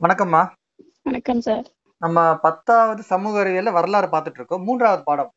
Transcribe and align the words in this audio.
வணக்கம்மா. 0.00 0.40
வணக்கம் 1.02 1.40
சார். 1.46 1.66
நம்ம 2.02 2.18
பத்தாவது 2.44 3.02
சமூக 3.02 3.34
அறிவியல்ல 3.42 3.72
வரலாறு 3.72 4.08
பார்த்துட்டு 4.12 4.38
இருக்கோம் 4.40 4.64
மூன்றாவது 4.64 5.02
பாடம். 5.08 5.30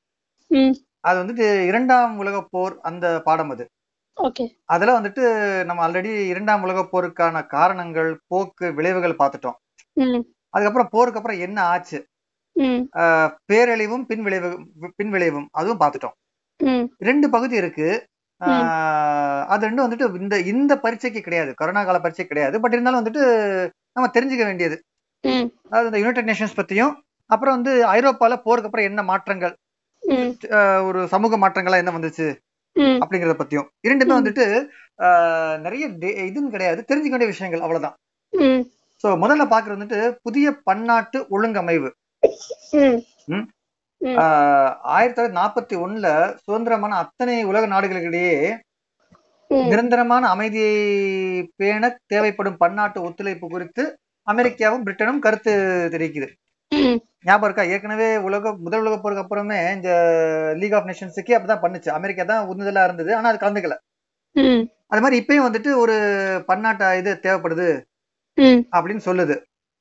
அது 1.07 1.17
வந்துட்டு 1.23 1.47
இரண்டாம் 1.65 2.13
உலகப் 2.17 2.47
போர் 2.49 2.75
அந்த 2.81 3.05
பாடம் 3.25 3.51
அது. 3.55 3.65
ஓகே. 4.17 4.45
அதுல 4.75 4.95
வந்துட்டு 4.99 5.25
நம்ம 5.65 5.87
ஆல்ரெடி 5.87 6.13
இரண்டாம் 6.27 6.63
உலகப் 6.67 6.91
போருக்கான 6.93 7.43
காரணங்கள் 7.55 8.11
போக்கு 8.27 8.73
விளைவுகள் 8.73 9.17
பார்த்துட்டோம். 9.19 9.57
அதுக்கப்புறம் 10.49 10.93
போருக்கு 10.95 11.21
அப்புறம் 11.21 11.43
என்ன 11.47 11.59
ஆச்சு? 11.73 11.99
பேரழிவும் 13.51 14.07
பின் 14.07 14.25
விளைவு 14.29 14.55
பின் 14.95 15.13
விளைவும் 15.17 15.47
அதுவும் 15.51 15.83
பார்த்துட்டோம். 15.83 16.17
ரெண்டு 17.11 17.29
பகுதி 17.37 17.55
இருக்கு. 17.65 17.91
அது 19.53 19.63
ரெண்டும் 19.67 19.87
வந்துட்டு 19.87 20.21
இந்த 20.23 20.35
இந்த 20.55 20.73
பரீட்சைக்கு 20.79 21.21
கிடையாது. 21.21 21.53
கொரோனா 21.53 21.83
கால 21.83 21.99
பரீட்சை 21.99 22.25
கிடையாது. 22.25 22.57
பட் 22.65 22.75
இருந்தாலும் 22.75 23.03
வந்துட்டு 23.03 23.23
நம்ம 23.95 24.07
தெரிஞ்சுக்க 24.15 24.43
வேண்டியது. 24.49 24.77
அதாவது 25.67 25.89
இந்த 25.89 25.99
யுனைடெட் 26.01 26.29
நேஷன்ஸ் 26.29 26.59
பத்தியும் 26.59 26.93
அப்புறம் 27.29 27.55
வந்து 27.57 27.73
ஐரோப்பால 27.95 28.33
போருக்கு 28.45 28.69
அப்புறம் 28.69 28.89
என்ன 28.89 29.03
மாற்றங்கள்? 29.09 29.53
ஒரு 30.87 30.99
சமூக 31.13 31.37
மாற்றங்களா 31.43 31.81
என்ன 31.81 31.93
வந்துச்சு? 31.97 32.27
அப்படிங்கறத 33.03 33.35
பத்தியும். 33.39 33.67
இரண்டுமே. 33.87 34.13
வந்துட்டு 34.19 34.45
நிறைய 35.65 35.83
இதுன்னு 36.27 36.53
கிடையாது. 36.55 36.81
தெரிஞ்சுக்க 36.89 37.15
வேண்டிய 37.15 37.31
விஷயங்கள் 37.33 37.63
அவ்வளவுதான். 37.65 37.95
சோ 39.03 39.09
முதல்ல 39.23 39.45
பாக்குறது 39.53 39.77
வந்துட்டு 39.77 40.01
புதிய 40.25 40.47
பன்னாட்டு 40.67 41.19
ஒழுங்கமைவு. 41.35 41.89
ஆயிரத்தி 44.93 45.17
தொள்ளாயிரத்தி 45.17 45.39
நாற்பத்தி 45.41 45.75
ஒண்ணுல 45.85 46.07
சுதந்திரமான 46.43 46.97
அத்தனை 47.03 47.35
உலக 47.51 47.65
நாடுகளுக்கிடையே 47.73 48.37
நிரந்தரமான 49.69 50.27
அமைதியை 50.27 50.73
பேண 51.55 51.97
தேவைப்படும் 52.05 52.57
பன்னாட்டு 52.57 53.01
ஒத்துழைப்பு 53.01 53.47
குறித்து 53.49 53.83
அமெரிக்காவும் 54.27 54.85
பிரிட்டனும் 54.85 55.19
கருத்து 55.19 55.53
தெரிவிக்குது. 55.91 56.29
ஞாபகம் 57.25 57.47
இருக்கா? 57.49 57.63
ஏற்கனவே 57.73 58.17
உலக 58.17 58.53
முதல் 58.57 58.79
உலக 58.79 58.95
போருக்கு 58.97 59.23
அப்புறமே 59.23 59.73
இந்த 59.73 59.89
லீக் 60.57 60.73
ஆஃப் 60.73 60.85
நேஷன்ஸுக்கே 60.85 61.35
அப்படிதான் 61.37 61.63
பண்ணுச்சு. 61.65 61.89
அமெரிக்கா 61.89 62.23
தான் 62.23 62.47
உந்துதலா 62.47 62.83
இருந்தது 62.83 63.11
ஆனா 63.15 63.29
அது 63.29 63.43
கலந்துக்கல. 63.45 63.75
அது 64.87 65.01
மாதிரி 65.01 65.17
இப்பயும் 65.21 65.45
வந்துட்டு 65.47 65.71
ஒரு 65.77 65.95
பன்னாட்டு 66.47 66.97
இது 66.97 67.11
தேவைப்படுது 67.23 67.67
அப்படின்னு 68.75 69.03
சொல்லுது. 69.09 69.35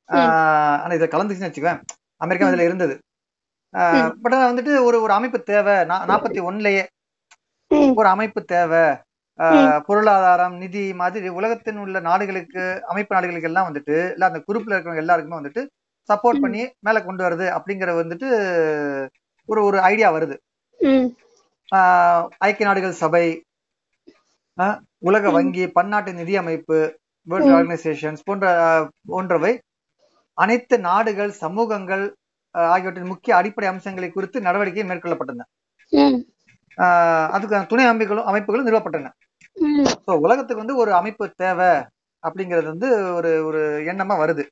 ஆனா 0.04 0.88
இதுல 0.96 1.08
கலந்துச்சுன்னு 1.14 1.50
வச்சுக்குவேன் 1.50 1.80
அமெரிக்கா 2.16 2.48
இதுல 2.48 2.68
இருந்தது. 2.68 2.94
பட் 4.22 4.34
ஆனா 4.34 4.50
வந்துட்டு 4.50 4.72
ஒரு 4.88 4.96
ஒரு 5.00 5.12
அமைப்பு 5.12 5.38
தேவை. 5.42 5.74
நாற்பத்தி 5.74 6.40
ஒண்ணுலயே 6.48 6.84
ம். 7.70 7.92
ஒரு 7.96 8.08
அமைப்பு 8.08 8.40
தேவை. 8.44 8.84
பொருளாதாரம் 9.88 10.56
நிதி 10.62 10.82
மாதிரி 11.00 11.28
உலகத்தின் 11.38 11.80
உள்ள 11.84 12.00
நாடுகளுக்கு 12.08 12.62
அமைப்பு 12.90 13.14
நாடுகளுக்கு 13.16 13.50
எல்லாம் 13.50 13.68
வந்துட்டு 13.68 13.96
இல்ல 14.14 14.28
அந்த 14.30 14.40
குரூப்ல 14.48 14.74
இருக்கிறவங்க 14.74 15.04
எல்லாருக்குமே 15.04 15.40
வந்துட்டு 15.40 15.62
சப்போர்ட். 16.08 16.42
பண்ணி 16.44 16.62
மேல 16.86 17.00
கொண்டு 17.02 17.22
வருது 17.26 17.46
அப்படிங்கறது 17.56 18.02
வந்துட்டு 18.02 18.28
ஒரு 19.48 19.60
ஒரு 19.68 19.78
ஐடியா 19.92 20.08
வருது 20.16 20.36
ஐக்கிய 22.46 22.66
நாடுகள் 22.68 23.00
சபை 23.02 23.24
உலக. 25.08 25.24
வங்கி 25.36 25.64
பன்னாட்டு 25.76 26.10
நிதி 26.18 26.34
அமைப்பு 26.42 26.78
வேர்ல்ட். 27.26 27.52
ஆர்கனைசேஷன்ஸ் 27.56 28.26
போன்ற 28.28 28.46
போன்றவை 29.10 29.52
அனைத்து 30.38 30.76
நாடுகள் 30.88 31.32
சமூகங்கள் 31.42 32.04
ஆகியவற்றின் 32.54 33.12
முக்கிய 33.12 33.32
அடிப்படை 33.36 33.68
அம்சங்களை 33.72 34.08
குறித்து 34.10 34.38
நடவடிக்கை 34.46 34.84
மேற்கொள்ளப்பட்டன 34.90 35.46
அதுக்கான 37.36 37.66
துணை 37.72 37.84
அமைப்புகளும் 37.92 38.28
அமைப்புகளும் 38.30 38.68
நிறுவப்பட்டன. 38.68 39.10
ஸோ 40.06 40.12
உலகத்துக்கு 40.24 40.62
வந்து 40.62 40.76
ஒரு 40.82 40.92
அமைப்பு 41.00 41.24
தேவை 41.42 41.72
அப்படிங்கிறது 42.24 42.68
வந்து 42.72 42.88
ஒரு 43.18 43.30
ஒரு 43.48 43.60
எண்ணமா 43.92 44.14
வருது. 44.22 44.44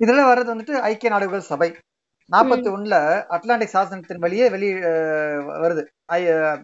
இதுல 0.00 0.22
வர்றது 0.28 0.52
வந்துட்டு 0.52 0.74
ஐக்கிய 0.90 1.10
நாடுகள் 1.12 1.48
சபை. 1.50 1.68
நாற்பத்தி 2.30 2.68
ஒண்ணுல 2.74 2.96
அட்லாண்டிக் 3.36 3.74
சாசனத்தின் 3.74 4.22
வழியே 4.24 4.46
வெளி 4.54 4.68
வருது. 5.64 5.82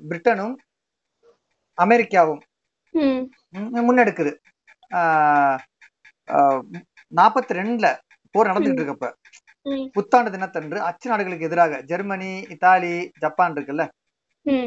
பிரிட்டனும் 0.08 0.54
அமெரிக்காவும் 1.78 2.42
முன்னெடுக்குது. 3.88 4.32
நாற்பத்தி 7.12 7.58
ரெண்டுல 7.60 7.88
போர் 8.34 8.50
நடந்துகிட்டு 8.50 8.82
இருக்கப்ப 8.82 9.08
புத்தாண்டு 9.96 10.30
தினத்தன்று 10.34 10.78
அச்சு 10.88 11.06
நாடுகளுக்கு 11.10 11.48
எதிராக 11.48 11.80
ஜெர்மனி 11.90 12.30
இத்தாலி 12.54 12.92
ஜப்பான் 13.22 13.54
இருக்குல்ல? 13.56 13.84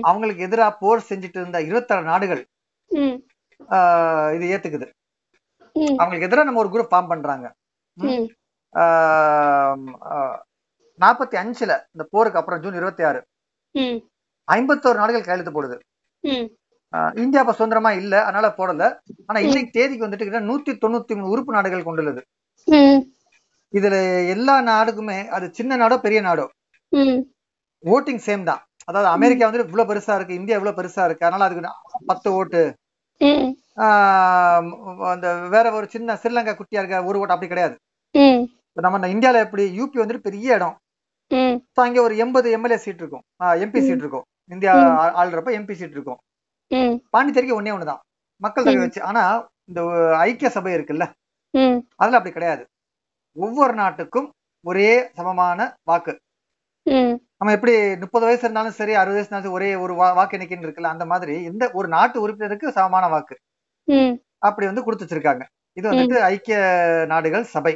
அவங்களுக்கு 0.10 0.46
எதிராக 0.48 0.72
போர் 0.82 1.08
செஞ்சுட்டு 1.10 1.40
இருந்த 1.42 1.60
இருபத்தாறு 1.70 2.06
நாடுகள் 2.12 2.42
இது 4.36 4.46
ஏத்துக்குது. 4.56 4.88
அவங்களுக்கு 6.00 6.28
எதிராக 6.28 6.48
நம்ம 6.48 6.62
ஒரு 6.64 6.72
குரூப் 6.74 6.92
ஃபார்ம் 6.94 7.12
பண்றாங்க. 7.12 7.48
நாற்பத்தி 11.04 11.36
அஞ்சுல 11.42 11.74
இந்த 11.94 12.04
போருக்கு 12.14 12.40
அப்புறம் 12.40 12.62
ஜூன் 12.64 12.78
இருபத்தி 12.80 13.04
ஆறு. 13.10 13.22
ஐம்பத்தோரு 14.48 15.00
நாடுகள் 15.02 15.26
கையெழுத்து 15.28 15.54
போடுது. 15.56 15.78
இந்தியா 17.24 17.42
இப்ப 17.44 17.54
சுதந்திரமா 17.58 17.92
இல்ல 18.02 18.14
அதனால 18.28 18.48
போடல. 18.58 18.84
ஆனா 19.30 19.40
இன்னைக்கு 19.48 19.76
தேதிக்கு 19.78 20.06
வந்துட்டு 20.08 20.48
நூத்தி 20.50 20.74
தொண்ணூத்தி 20.84 21.14
மூணு 21.18 21.34
உறுப்பு 21.34 21.54
நாடுகள் 21.58 21.88
கொண்டுள்ளது. 21.88 22.22
இதுல 23.74 23.96
எல்லா 24.34 24.56
நாடுக்குமே 24.72 25.20
அது 25.36 25.46
சின்ன 25.58 25.78
நாடோ 25.82 25.98
பெரிய 26.06 26.20
நாடோ. 26.22 26.46
ஓட்டிங் 27.84 28.22
சேம் 28.28 28.44
தான். 28.50 28.62
அதாவது 28.90 29.10
அமெரிக்கா 29.16 29.48
வந்து 29.50 29.64
இவ்வளவு 29.68 29.90
பெருசா 29.92 30.16
இருக்கு 30.18 30.40
இந்தியா 30.40 30.58
இவ்வளவு 30.58 30.78
பெருசா 30.80 31.04
இருக்கு 31.08 31.26
அதனால 31.28 31.46
அதுக்கு 31.48 31.70
பத்து 32.12 32.30
ஓட்டு. 32.40 32.62
அந்த 35.12 35.28
வேற 35.54 35.66
ஒரு 35.78 35.88
சின்ன 35.96 36.16
ஸ்ரீலங்கா 36.22 36.54
குட்டியா 36.60 36.82
இருக்க 36.82 36.98
ஒரு 37.10 37.20
ஓட்டு 37.22 37.36
அப்படி 37.36 37.52
கிடையாது. 37.52 37.76
நம்ம 38.78 38.98
இந்த 39.00 39.10
இந்தியால 39.16 39.44
எப்படி 39.46 39.64
யூபி 39.80 40.02
வந்துட்டு 40.02 40.28
பெரிய 40.30 40.58
இடம். 40.58 40.76
அங்க 41.86 42.02
ஒரு 42.08 42.16
எண்பது 42.24 42.48
எம்எல்ஏ 42.58 42.78
சீட் 42.86 43.02
இருக்கும். 43.04 43.24
எம்பி. 43.64 43.82
சீட் 43.88 44.04
இருக்கும். 44.04 44.26
இந்தியா 44.56 44.74
ஆள்றப்ப 45.22 45.52
எம்பி 45.60 45.76
சீட் 45.82 45.96
இருக்கும். 45.98 46.20
பாண்டிச்சேரிக்கு 47.14 47.60
ஒன்னே 47.60 47.74
ஒண்ணுதான். 47.76 48.02
மக்கள் 48.42 48.66
தொகை. 48.68 48.82
வச்சு. 48.86 49.02
ஆனா 49.10 49.24
இந்த 49.70 49.82
ஐக்கிய 50.26 50.50
சபை 50.58 50.74
இருக்குல்ல. 50.78 51.06
அதுல 52.02 52.18
அப்படி 52.20 52.34
கிடையாது. 52.36 52.64
ஒவ்வொரு 53.44 53.74
நாட்டுக்கும் 53.74 54.28
ஒரே 54.66 54.92
சமமான 55.18 55.60
வாக்கு. 55.90 56.14
நம்ம 57.38 57.54
எப்படி 57.58 57.74
முப்பது 58.04 58.26
வயசு 58.26 58.44
இருந்தாலும் 58.46 58.78
சரி 58.80 58.94
அறுபது 58.94 59.18
வயசு 59.18 59.30
இருந்தாலும் 59.30 59.56
ஒரே 59.58 59.70
ஒரு 59.84 59.94
வாக்கு 60.18 60.38
எண்ணிக்கைன்னு 60.38 60.68
இருக்குல்ல 60.68 60.94
அந்த 60.96 61.06
மாதிரி 61.12 61.36
எந்த 61.52 61.64
ஒரு 61.80 61.88
நாட்டு 61.96 62.18
உறுப்பினருக்கு 62.24 62.76
சமமான 62.78 63.08
வாக்கு. 63.14 63.36
அப்படி 64.48 64.66
வந்து 64.70 64.84
கொடுத்து 64.84 65.06
வச்சிருக்காங்க. 65.06 65.44
இது 65.78 65.86
வந்துட்டு 65.92 66.18
ஐக்கிய 66.32 66.58
நாடுகள் 67.14 67.52
சபை. 67.56 67.74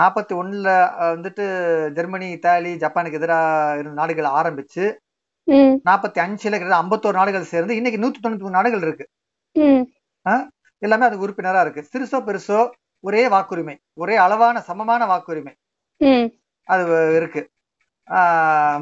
நாற்பத்தி 0.00 0.32
ஒண்ணுல 0.40 0.68
வந்துட்டு 1.14 1.44
ஜெர்மனி 1.96 2.26
இத்தாலி 2.36 2.72
ஜப்பானுக்கு 2.82 3.18
எதிராக 3.20 3.78
இருந்த 3.80 3.96
நாடுகள் 4.00 4.28
ஆரம்பிச்சு 4.40 4.84
நாற்பத்தி 5.88 6.18
அஞ்சுல 6.24 6.54
கிட்டத்தட்ட 6.54 6.82
ஐம்பத்தோரு 6.82 7.16
நாடுகள் 7.20 7.50
சேர்ந்து 7.52 7.76
இன்னைக்கு 7.78 8.02
நூத்தி 8.02 8.20
தொண்ணூத்தி 8.22 8.44
மூணு 8.46 8.58
நாடுகள் 8.58 8.84
இருக்கு. 8.86 9.06
எல்லாமே 10.82 11.06
அது 11.08 11.22
உறுப்பினரா 11.24 11.60
இருக்கு. 11.64 11.82
சிறுசோ 11.92 12.18
பெருசோ 12.28 12.60
ஒரே 13.06 13.22
வாக்குரிமை 13.34 13.76
ஒரே 14.02 14.14
அளவான 14.24 14.56
சமமான 14.68 15.02
வாக்குரிமை. 15.12 15.52
அது 16.68 16.84
இருக்கு. 17.18 17.42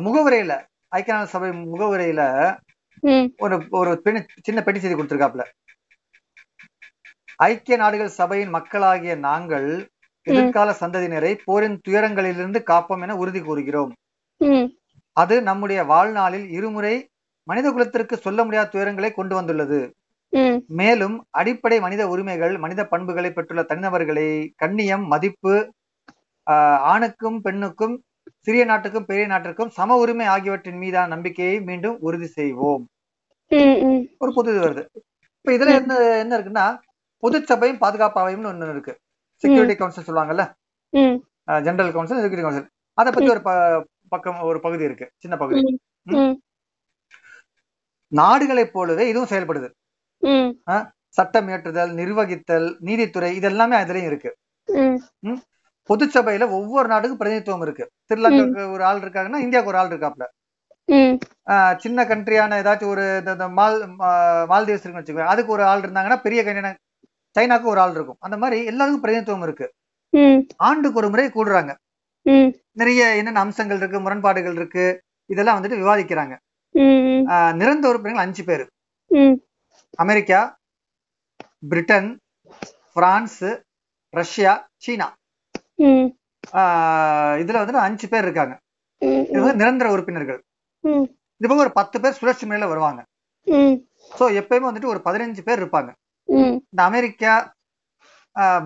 முகவுரையில 0.05 0.53
ஐக்கிய 0.97 1.17
சபை 1.33 1.51
முகவுரையில 1.73 2.23
ஒரு 3.45 3.57
ஒரு 3.79 3.91
பெண் 4.05 4.19
சின்ன 4.47 4.59
பெட்டி 4.63 4.81
செய்தி 4.81 4.97
கொடுத்திருக்காப்ல 4.97 5.45
ஐக்கிய 7.47 7.77
நாடுகள் 7.83 8.17
சபையின் 8.19 8.55
மக்களாகிய 8.57 9.15
நாங்கள் 9.29 9.69
எதிர்கால 10.27 10.75
சந்ததியினரை 10.81 11.33
போரின் 11.47 11.79
துயரங்களிலிருந்து 11.87 12.59
காப்போம் 12.71 13.03
என 13.05 13.17
உறுதி 13.23 13.41
கூறுகிறோம். 13.43 13.93
அது 15.17 15.35
நம்முடைய 15.49 15.81
வாழ்நாளில் 15.93 16.47
இருமுறை 16.59 16.95
மனித 17.49 17.67
குலத்திற்கு 17.71 18.17
சொல்ல 18.27 18.41
முடியாத 18.45 18.71
துயரங்களை 18.75 19.11
கொண்டு 19.13 19.35
வந்துள்ளது. 19.39 19.81
மேலும் 20.79 21.17
அடிப்படை 21.31 21.79
மனித 21.81 22.03
உரிமைகள் 22.09 22.55
மனித 22.59 22.83
பண்புகளை 22.87 23.31
பெற்றுள்ள 23.33 23.63
தனிநபர்களை 23.63 24.27
கண்ணியம் 24.57 25.05
மதிப்பு 25.07 25.55
ஆணுக்கும் 26.93 27.39
பெண்ணுக்கும் 27.41 27.95
சிறிய 28.47 28.63
நாட்டுக்கும் 28.65 29.09
பெரிய 29.11 29.27
நாட்டிற்கும் 29.27 29.73
சம 29.79 29.97
உரிமை 29.97 30.27
ஆகியவற்றின் 30.27 30.81
மீதான 30.83 31.11
நம்பிக்கையை 31.15 31.57
மீண்டும் 31.61 31.97
உறுதி 32.01 32.29
செய்வோம். 32.39 32.85
ஒரு 34.23 34.31
பொது 34.35 34.51
இது 34.53 34.61
வருது. 34.65 34.83
இப்ப 35.39 35.53
இதுல 35.57 35.71
என்ன 35.81 35.93
என்ன 36.23 36.33
இருக்குன்னா 36.39 36.67
பொதுச்சபையும் 37.23 37.83
பாதுகாப்பு 37.85 38.19
அவையும் 38.21 38.45
ஒண்ணு 38.45 38.75
இருக்கு. 38.75 38.95
செக்யூரிட்டி 39.43 39.75
கவுன்சில் 39.77 40.07
சொல்லுவாங்கல்ல? 40.09 40.45
ஜெனரல் 41.67 41.95
கவுன்சில் 41.95 42.23
செக்யூரிட்டி 42.25 42.47
கவுன்சில் 42.47 42.69
அதை 42.99 43.11
பத்தி 43.13 43.31
ஒரு 43.35 43.43
பக்கம் 44.09 44.41
ஒரு 44.51 44.59
பகுதி 44.67 44.85
இருக்கு. 44.89 45.07
சின்ன 45.23 45.35
பகுதி. 45.37 45.61
நாடுகளைப் 48.13 48.75
போலவே 48.75 49.05
இதுவும் 49.11 49.31
செயல்படுது. 49.31 49.69
சட்டம் 51.09 51.49
இயற்றுதல் 51.49 51.93
நிர்வகித்தல் 51.93 52.77
நீதித்துறை 52.79 53.35
இது 53.35 53.49
எல்லாமே 53.49 53.77
அதுலயும் 53.77 54.05
இருக்கு. 54.05 54.37
பொதுச்சபையில 55.89 56.51
ஒவ்வொரு 56.51 56.89
நாட்டுக்கும் 56.89 57.19
பிரதிநிதித்துவம் 57.19 57.61
இருக்கு. 57.61 57.91
ஸ்ரீலங்காவுக்கு 58.09 58.73
ஒரு 58.73 58.85
ஆள் 58.85 58.99
இருக்காங்கன்னா 58.99 59.37
இந்தியாவுக்கு 59.37 59.67
ஒரு 59.67 59.79
ஆள் 59.79 59.89
இருக்காப்ல 59.89 60.25
சின்ன 61.77 62.05
கண்ட்ரியான 62.05 62.55
ஏதாச்சும் 62.61 62.87
ஒரு 62.87 63.23
இந்த- 63.27 63.49
மால் 63.49 63.89
மால்தீவ்ஸ் 64.49 64.87
இருக்குன்னு 64.87 65.01
வச்சுக்கோங்க. 65.01 65.27
அதுக்கு 65.27 65.53
ஒரு 65.53 65.65
ஆள் 65.65 65.81
இருந்தாங்கன்னா 65.81 66.17
பெரிய 66.17 66.43
கண்ட்ரியான 66.43 66.75
சைனாக்கு 67.39 67.63
ஒரு 67.63 67.81
ஆள் 67.81 67.91
இருக்கும். 67.91 68.17
அந்த 68.19 68.37
மாதிரி 68.37 68.65
எல்லாருக்கும் 68.65 69.01
பிரதிநிதித்துவம் 69.01 69.43
இருக்கு. 69.43 69.73
ஆண்டுக்கு 70.57 70.99
ஒரு 70.99 71.09
முறை 71.11 71.29
கூடுறாங்க. 71.29 71.75
நிறைய 72.73 73.17
என்னென்ன 73.17 73.41
அம்சங்கள் 73.41 73.77
இருக்கு 73.77 74.01
முரண்பாடுகள் 74.01 74.55
இருக்கு 74.55 75.03
இதெல்லாம் 75.27 75.63
வந்துட்டு 75.63 75.67
விவாதிக்கிறாங்க. 75.67 76.37
நிரந்தர 77.53 77.89
உறுப்பினர்கள் 77.89 78.25
அஞ்சு 78.25 78.45
பேர். 78.45 78.69
அமெரிக்கா 80.01 80.41
பிரிட்டன் 81.71 82.09
பிரான்ஸ் 82.97 83.43
ரஷ்யா 84.15 84.53
சீனா. 84.85 85.09
இதுல 87.43 87.61
வந்துட்டு 87.61 87.87
அஞ்சு 87.87 88.07
பேர் 88.13 88.27
இருக்காங்க. 88.27 88.55
இது 89.31 89.41
வந்து 89.43 89.61
நிரந்தர 89.63 89.87
உறுப்பினர்கள். 89.95 90.41
இது 91.41 91.49
போக 91.51 91.65
ஒரு 91.67 91.73
பத்து 91.79 91.97
பேர் 92.03 92.19
சுழற்சி 92.19 92.45
முறையில 92.47 92.69
வருவாங்க. 92.73 93.01
சோ 94.19 94.25
எப்பயுமே 94.41 94.69
வந்துட்டு 94.69 94.93
ஒரு 94.95 95.01
பதினஞ்சு 95.07 95.43
பேர் 95.49 95.61
இருப்பாங்க. 95.63 95.91
இந்த 96.73 96.83
America 96.91 97.35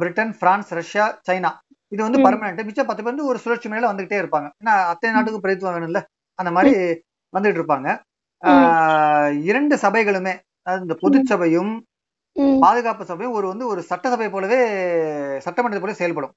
Britain 0.00 0.32
France 0.40 0.70
Russia 0.80 1.04
China. 1.28 1.50
இது 1.94 2.00
வந்து. 2.06 2.18
பர்மனன்ட் 2.26 2.66
மிச்சம் 2.68 2.88
பத்து 2.88 3.02
பேர் 3.02 3.12
வந்து 3.14 3.30
ஒரு 3.30 3.38
சுழற்சி 3.44 3.68
முறையில 3.68 3.90
வந்துகிட்டே 3.92 4.20
இருப்பாங்க. 4.22 4.48
ஏன்னா 4.60 4.74
அத்தனை 4.92 5.14
நாட்டுக்கும் 5.16 5.44
பிரதித்துவம் 5.44 5.76
வேணும்ல. 5.76 6.02
அந்த 6.38 6.50
மாதிரி 6.56 6.74
வந்துட்டு 7.32 7.60
இருப்பாங்க. 7.60 7.88
இரண்டு 9.50 9.74
சபைகளுமே 9.84 10.34
அதாவது 10.66 10.86
இந்த 10.86 10.96
பொது 10.96 11.18
சபையும் 11.30 11.72
ம். 12.36 12.58
பாதுகாப்பு 12.60 13.04
சபையும் 13.04 13.36
ஒரு 13.38 13.46
வந்து 13.48 13.66
ஒரு 13.66 13.80
சட்டசபை 13.82 14.28
போலவே 14.28 14.58
சட்டமன்றத்தை 15.44 15.82
போல 15.84 15.94
செயல்படும். 15.94 16.34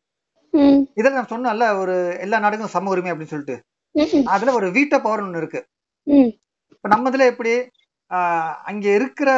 இதுல 0.98 1.14
நான் 1.14 1.32
சொன்னேன்ல 1.32 1.66
ஒரு 1.80 1.96
எல்லா 2.20 2.38
நாடுக்கும் 2.40 2.74
சம 2.76 2.90
உரிமை 2.90 3.12
அப்படின்னு 3.12 3.34
சொல்லிட்டு. 3.34 3.58
அதுல 4.28 4.54
ஒரு 4.54 4.68
வீட்டோ 4.72 4.98
பவர் 5.00 5.24
ஒண்ணு 5.26 5.42
இருக்கு. 5.42 5.60
இப்ப 6.74 6.90
நம்ம 6.90 7.10
இதுல 7.10 7.26
எப்படி 7.26 7.54
அங்க 8.66 8.86
இருக்கிற 8.90 9.30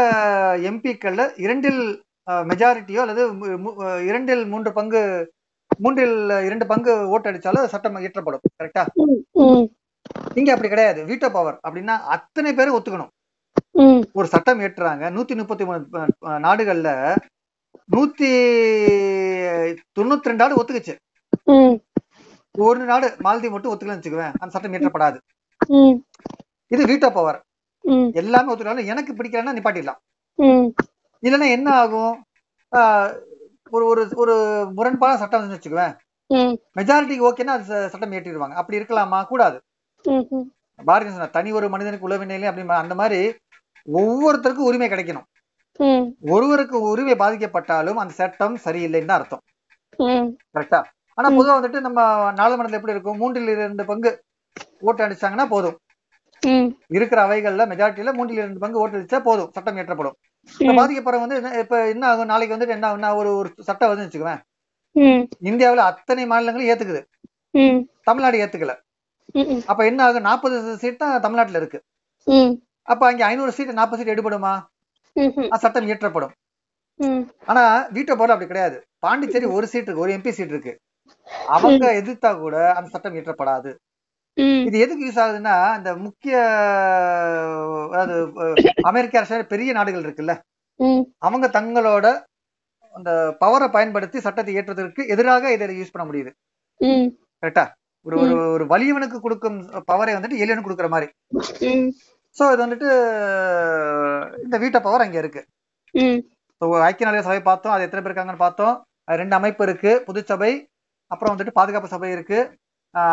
எம்பிக்கள்ல 0.70 1.24
இரண்டில் 1.38 1.82
மெஜாரிட்டியோ 2.46 3.02
அல்லது 3.04 3.24
இரண்டில் 4.06 4.44
மூன்று 4.46 4.72
பங்கு 4.74 5.02
மூன்றில் 5.80 6.16
இரண்டு 6.48 6.66
பங்கு 6.66 6.94
ஓட்டு 7.10 7.30
அடிச்சாலும் 7.30 7.72
சட்டம் 7.74 8.02
இயற்றப்படும் 8.02 8.44
கரெக்டா 8.60 8.84
இங்க 10.36 10.50
அப்படி 10.54 10.70
கிடையாது. 10.70 11.00
வீட்டோ 11.06 11.28
பவர் 11.32 11.58
அப்படின்னா 11.66 11.96
அத்தனை 12.16 12.52
பேரும் 12.54 12.78
ஒத்துக்கணும். 12.78 13.12
ஒரு 14.14 14.28
சட்டம் 14.28 14.60
ஏற்றுறாங்க 14.60 15.04
நூத்தி 15.16 15.36
முப்பத்தி 15.36 15.66
மூணு 15.66 15.88
நாடுகள்ல 16.22 17.16
நூத்தி 17.92 18.32
தொண்ணூத்தி 20.00 20.28
ரெண்டு 20.30 20.36
நாடு 20.36 20.64
ஒத்துக்குச்சு. 20.64 20.96
ஒரு 22.58 22.80
நாடு 22.80 23.08
மாலத்தீவு 23.08 23.50
மட்டும் 23.50 23.74
ஒத்துக்கலன்னு 23.74 24.00
வச்சுக்குவேன். 24.00 24.34
அந்த 24.40 24.50
சட்டம் 24.50 24.74
இயற்றப்படாது. 24.74 25.18
ம். 25.68 25.96
இது 26.68 26.86
வீட்டோ 26.86 27.10
பவர். 27.14 27.44
எல்லாமே 28.14 28.54
ஒத்துக்கிட்டாலும் 28.54 28.86
எனக்கு 28.86 29.14
பிடிக்கலன்னா 29.14 29.56
நிப்பாட்டிடலாம். 29.58 30.00
இல்லைன்னா 31.24 31.50
என்ன 31.52 31.72
ஆகும்? 31.72 32.24
ஒரு 33.70 33.86
ஒரு 33.86 34.10
ஒரு 34.16 34.36
முரண்பான 34.76 35.18
சட்டம் 35.18 35.52
வச்சுக்குவேன். 35.52 35.96
ம். 36.28 36.56
மெஜாரிட்டிக்கு 36.80 37.28
ஓகேன்னா 37.30 37.54
அது 37.58 37.90
சட்டம் 37.90 38.12
ஏற்றிடுவாங்க 38.12 38.54
அப்படி 38.62 38.80
இருக்கலாமா? 38.80 39.24
கூடாது. 39.24 39.62
பாரதிய 40.88 41.30
தனி 41.30 41.52
ஒரு 41.52 41.70
மனிதனுக்கு 41.70 42.08
உளவினையிலே 42.10 42.46
அப்படி 42.46 42.68
அந்த 42.68 42.96
மாதிரி 42.96 43.34
ஒவ்வொருத்தருக்கும் 43.90 44.68
உரிமை 44.70 44.90
கிடைக்கணும். 44.90 45.28
ஒருவருக்கு 46.22 46.82
உரிமை 46.82 47.16
பாதிக்கப்பட்டாலும் 47.16 47.94
அந்த 47.94 48.14
சட்டம் 48.14 48.58
சரியில்லைன்னு 48.66 49.08
அர்த்தம். 49.08 49.42
கரெக்டா? 50.54 50.80
ஆனா. 51.18 51.30
பொதுவா 51.30 51.56
வந்துட்டு 51.60 51.80
நம்ம 51.80 52.00
நாடாளுமன்றத்துல 52.32 52.80
எப்படி 52.80 52.94
இருக்கும்? 52.94 53.18
மூன்றில் 53.18 53.48
இரண்டு 53.48 53.86
பங்கு 53.86 54.12
ஓட்டு 54.80 55.08
அடிச்சாங்கன்னா 55.08 55.46
போதும். 55.46 55.78
இருக்கிற 56.88 57.20
அவைகள்ல 57.28 57.66
மெஜாரிட்டியில 57.72 58.14
மூன்றில் 58.14 58.38
இரண்டு 58.38 58.60
பங்கு 58.60 58.80
ஓட்டு 58.80 58.98
அடிச்சா 58.98 59.20
போதும். 59.20 59.52
சட்டம் 59.52 59.78
இயற்றப்படும். 59.78 60.16
இப்ப 60.60 60.74
ம் 60.74 60.78
பாதிக்கப்படுற 60.78 61.20
வந்து 61.26 61.60
இப்ப 61.60 61.88
என்ன 61.88 62.08
ஆகும்? 62.08 62.26
நாளைக்கு 62.26 62.56
வந்துட்டு 62.56 62.76
என்ன 62.78 62.86
ஆகும்னா 62.92 63.16
ஒரு 63.16 63.36
ஒரு 63.36 63.50
சட்டம் 63.60 63.90
வந்து 63.90 64.06
வச்சுக்குவேன் 64.06 64.42
இந்தியாவுல 65.44 65.84
அத்தனை 65.90 66.24
மாநிலங்களும் 66.28 66.70
ஏத்துக்குது. 66.72 67.02
தமிழ்நாடு 68.04 68.38
ஏத்துக்கல. 68.46 68.74
அப்ப 69.68 69.86
என்ன 69.86 70.04
ஆகும்? 70.04 70.22
நாற்பது 70.22 70.78
சீட் 70.78 70.98
தான் 70.98 71.22
தமிழ்நாட்டுல 71.22 71.58
இருக்கு. 71.58 71.80
அப்ப 72.88 73.08
அங்க 73.10 73.24
ஐநூறு 73.32 73.52
சீட் 73.58 73.80
நாற்பது 73.80 74.00
சீட் 74.02 74.14
எடுபடுமா? 74.16 74.54
சட்டம் 75.64 75.88
இயற்றப்படும். 75.90 76.34
ஆனா 77.52 77.64
வீட்டை 77.96 78.14
போல 78.16 78.34
அப்படி 78.34 78.50
கிடையாது. 78.52 78.78
பாண்டிச்சேரி 79.06 79.48
ஒரு 79.58 79.66
சீட் 79.72 79.88
இருக்கு 79.88 80.04
ஒரு 80.06 80.14
எம்பி 80.18 80.32
சீட் 80.38 80.54
இருக்கு. 80.54 80.74
அவங்க 81.56 81.86
எதிர்த்தா 82.02 82.32
கூட 82.44 82.56
அந்த 82.78 82.88
சட்டம் 82.94 83.16
இயற்றப்படாது. 83.18 83.72
இது 84.68 84.78
எதுக்கு 84.86 85.06
யூஸ் 85.06 85.22
ஆகுதுன்னா 85.24 85.56
இந்த 85.78 85.92
முக்கிய 86.06 86.36
அதாவது 87.92 88.16
அமெரிக்கா 88.90 89.22
ரஷ்யா 89.24 89.40
பெரிய 89.54 89.72
நாடுகள் 89.78 90.06
இருக்குல்ல. 90.06 90.36
அவங்க 91.28 91.48
தங்களோட 91.58 92.06
அந்த 92.98 93.12
பவரை 93.42 93.68
பயன்படுத்தி 93.76 94.18
சட்டத்தை 94.26 94.54
இயற்றுவதற்கு 94.56 95.02
எதிராக 95.14 95.52
இதை 95.56 95.76
யூஸ் 95.80 95.94
பண்ண 95.94 96.06
முடியுது. 96.10 96.32
கரெக்டா 97.44 97.66
ஒரு 98.06 98.16
ஒரு 98.22 98.36
ஒரு 98.56 98.64
வலியவனுக்கு 98.72 99.18
கொடுக்கும் 99.26 99.58
பவரை 99.92 100.14
வந்துட்டு 100.16 100.42
எளியவனுக்கு 100.44 100.68
கொடுக்குற 100.70 100.90
மாதிரி. 100.96 101.08
சோ 102.38 102.44
இது 102.54 102.64
வந்துட்டு 102.66 102.90
இந்த 104.46 104.56
வீட்டை 104.64 104.80
பவர் 104.86 105.04
அங்க 105.06 105.18
இருக்கு. 105.24 105.42
ஸோ 106.62 106.66
ஐக்கிய 106.88 107.06
நாடுகள் 107.08 107.28
சபை 107.28 107.42
பார்த்தோம். 107.50 107.74
அது 107.76 107.86
எத்தனை 107.86 108.02
பேர் 108.02 108.12
இருக்காங்கன்னு 108.12 108.46
பார்த்தோம். 108.46 108.76
அது 109.08 109.20
ரெண்டு 109.22 109.38
அமைப்பு 109.40 109.64
இருக்கு. 109.68 109.92
பொதுச்சபை 110.08 110.52
அப்புறம் 111.12 111.34
வந்துட்டு 111.34 111.58
பாதுகாப்பு 111.60 111.94
சபை 111.94 112.12
இருக்கு. 112.16 112.40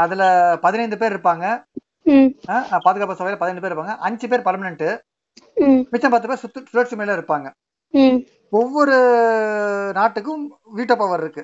அதுல 0.05 0.23
பதினைந்து 0.65 0.97
பேர் 1.03 1.15
இருப்பாங்க. 1.15 1.47
பாதுகாப்பு 2.87 3.19
சபையில 3.21 3.39
பதினைந்து 3.43 3.65
பேர் 3.65 3.73
இருப்பாங்க. 3.73 3.95
அஞ்சு 4.09 4.27
பேர் 4.33 4.47
பர்மனன்ட் 4.49 4.87
மிச்சம் 5.93 6.15
பத்து 6.15 6.29
பேர் 6.29 6.43
சுத்து 6.43 6.61
சுழற்சி 6.71 6.97
மேல 7.01 7.17
இருப்பாங்க. 7.19 7.49
ஒவ்வொரு 8.61 8.97
நாட்டுக்கும் 9.99 10.43
வீட்டோ 10.79 10.95
பவர் 11.03 11.23
இருக்கு. 11.25 11.43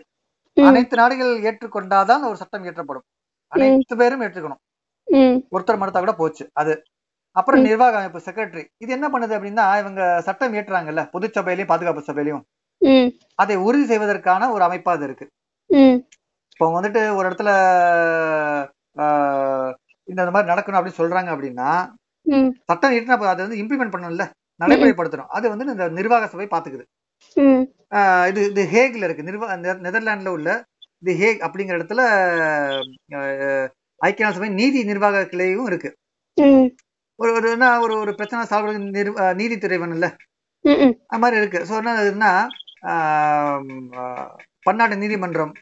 அனைத்து 0.56 0.96
நாடுகள் 1.00 1.32
ஏற்றுக்கொண்டாதான் 1.48 2.26
ஒரு 2.30 2.38
சட்டம் 2.42 2.64
இயற்றப்படும். 2.66 3.06
அனைத்து 3.52 3.94
பேரும் 4.02 4.22
ஏற்றுக்கணும். 4.26 4.60
ஒருத்தர் 5.54 5.80
மறுத்தா 5.80 6.00
கூட 6.04 6.14
போச்சு. 6.22 6.44
அது 6.60 6.72
அப்புறம் 7.34 7.60
நிர்வாக 7.62 7.96
அமைப்பு 7.96 8.20
செக்ரட்டரி 8.24 8.64
இது 8.76 8.92
என்ன 8.92 9.06
பண்ணுது 9.08 9.32
அப்படின்னா 9.38 9.64
இவங்க 9.78 10.20
சட்டம் 10.20 10.54
ஏற்றுறாங்கல்ல 10.54 11.02
பொதுச்சபையிலையும் 11.12 11.66
பாதுகாப்பு 11.66 12.02
சபையிலையும். 12.08 12.44
அதை 13.34 13.56
உறுதி 13.56 13.86
செய்வதற்கான 13.86 14.50
ஒரு 14.50 14.64
அமைப்பா 14.64 14.92
அது 14.94 15.04
இருக்கு. 15.04 15.26
இப்போ 16.52 16.66
வந்துட்டு 16.80 17.00
ஒரு 17.16 17.28
இடத்துல 17.28 17.50
இந்த 20.10 20.30
மாதிரி 20.30 20.52
நடக்கணும் 20.52 20.78
அப்படின்னு 20.78 21.00
சொல்றாங்க 21.02 21.30
அப்படின்னா 21.34 21.68
சட்டம் 22.66 22.92
இயற்றினா 22.92 23.26
அதை 23.32 23.46
வந்து 23.46 23.60
இம்ப்ளிமெண்ட் 23.62 23.92
பண்ணணும்ல 23.94 24.24
நடைமுறைப்படுத்தணும். 24.60 25.30
அது 25.38 25.48
வந்து 25.48 25.64
இந்த 25.66 25.88
நிர்வாக 25.88 26.26
சபை 26.26 26.46
பாத்துக்குது 26.50 26.84
இது 28.28 28.40
இது 28.50 28.62
ஹேக்ல 28.74 29.04
இருக்கு. 29.08 29.22
நிர்வா 29.22 29.48
நெ- 29.64 29.82
நெதர்லாந்துல 29.86 30.28
உள்ள 30.28 30.48
இது 31.02 31.12
ஹேக் 31.22 31.44
அப்படிங்கிற 31.46 31.74
இடத்துல 31.78 32.00
ஐக்கிய 33.96 34.24
நாடு 34.26 34.38
சபை 34.38 34.48
நீதி 34.60 34.84
நிர்வாக 34.84 35.20
கிளையும் 35.32 35.66
இருக்கு. 35.70 35.90
ஒரு 37.18 37.30
ஒரு 37.38 37.48
என்ன 37.50 37.66
ஒரு 37.80 37.94
ஒரு 37.98 38.12
பிரச்சனை 38.18 38.42
சால்வ் 38.50 38.70
ஆஹ், 39.24 39.34
நீதித்துறை 39.40 39.76
வேணும்ல 39.82 40.08
அது 41.10 41.22
மாதிரி 41.22 41.36
இருக்கு. 41.40 41.60
ஸோ 41.68 41.74
என்ன 41.80 41.94
இதுன்னா 42.04 42.30
பன்னாட்டு 44.66 44.96
நீதிமன்றம் 45.02 45.52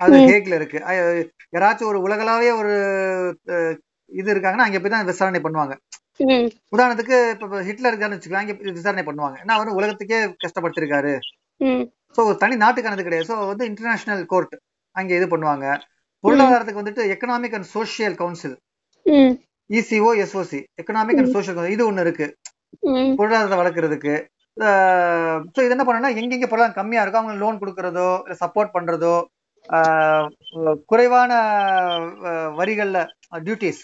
அது. 0.00 0.16
ஹேக்ல 0.28 0.54
இருக்கு. 0.58 0.78
யாராச்சும் 1.54 1.90
ஒரு 1.90 1.98
உலகளாவிய 2.06 2.52
ஒரு 2.60 2.72
இது 4.10 4.28
இருக்காங்கன்னா 4.34 4.66
அங்க 4.66 4.78
போய் 4.78 4.94
தான் 4.94 5.10
விசாரணை 5.10 5.40
பண்ணுவாங்க. 5.44 5.74
உதாரணத்துக்கு 6.72 7.16
இப்ப 7.34 7.62
ஹிட்லர் 7.68 7.92
இருக்காருன்னு 7.92 8.18
வச்சுக்கோங்க 8.18 8.42
அங்க 8.44 8.74
விசாரணை 8.78 9.04
பண்ணுவாங்க. 9.06 9.36
ஏன்னா 9.42 9.54
அவர் 9.58 9.76
உலகத்துக்கே 9.78 10.18
கஷ்டப்படுத்திருக்காரு. 10.44 11.12
ஸோ 12.18 12.22
தனி 12.42 12.56
நாட்டுக்கானது 12.62 13.06
கிடையாது. 13.06 13.28
ஸோ 13.30 13.36
வந்து 13.50 13.64
இன்டர்நேஷனல் 13.70 14.24
கோர்ட் 14.32 14.54
அங்க 14.96 15.12
இது 15.14 15.26
பண்ணுவாங்க. 15.32 15.66
பொருளாதாரத்துக்கு 16.24 16.82
வந்துட்டு 16.82 17.04
economic 17.14 17.56
and 17.58 17.68
social 17.76 18.16
council 18.16 18.56
ECOSOC 20.24 20.60
economic 20.80 21.20
and 21.20 21.34
social 21.36 21.72
இது 21.74 21.82
ஒண்ணு 21.90 22.04
இருக்கு. 22.06 22.26
பொருளாதாரத்தை 23.18 23.58
வளர்க்கறதுக்கு. 23.60 24.14
ஸோ 25.54 25.58
இது 25.64 25.74
என்ன 25.74 25.84
பண்ணணும்னா 25.86 26.10
எங்கெங்க 26.20 26.48
பொருளாதாரம் 26.48 26.78
கம்மியா 26.80 27.02
இருக்கோ 27.04 27.20
அவங்க 27.20 27.36
லோன் 27.42 27.60
கொடுக்கறதோ 27.62 28.08
இல்லை 28.24 28.36
சப்போர்ட் 28.42 28.74
பண்றதோ 28.76 29.14
குறைவான 30.90 31.32
வரிகள்ல 32.58 32.98
டியூட்டிஸ் 33.46 33.82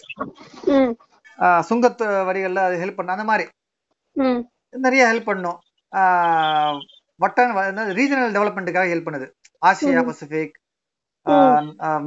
சுங்கத்து 1.68 2.06
வரிகள்ல 2.28 2.62
அது 2.68 2.76
ஹெல்ப் 2.82 2.98
பண்ண 2.98 3.16
அந்த 3.16 3.26
மாதிரி. 3.30 3.44
நிறைய 4.84 5.02
ஹெல்ப் 5.10 5.28
பண்ணும். 5.30 5.58
ஆஹ் 5.92 6.78
வட்டார 7.20 7.62
ரீஜனல் 7.98 8.34
டெவலப்மெண்ட்டுக்காக 8.36 8.90
ஹெல்ப் 8.92 9.08
பண்ணுது. 9.08 9.26
ஆசியா. 9.62 10.02
பசிபிக் 10.08 10.56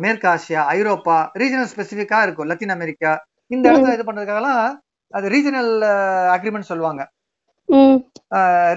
மேற்கு 0.03 0.27
ஆசியா 0.33 0.61
ஐரோப்பா 0.75 1.17
ரீஜனல் 1.41 1.71
ஸ்பெசிஃபிக்கா 1.73 2.19
இருக்கும். 2.25 2.49
லத்தீன் 2.51 2.75
அமெரிக்கா 2.77 3.11
இந்த 3.51 3.65
இடத்துல 3.69 3.95
இது 3.97 4.05
பண்றதுக்காகலாம் 4.07 4.63
அது 5.13 5.25
ரீஜனல் 5.35 5.71
அக்ரிமெண்ட் 6.35 6.71
சொல்லுவாங்க. 6.71 7.01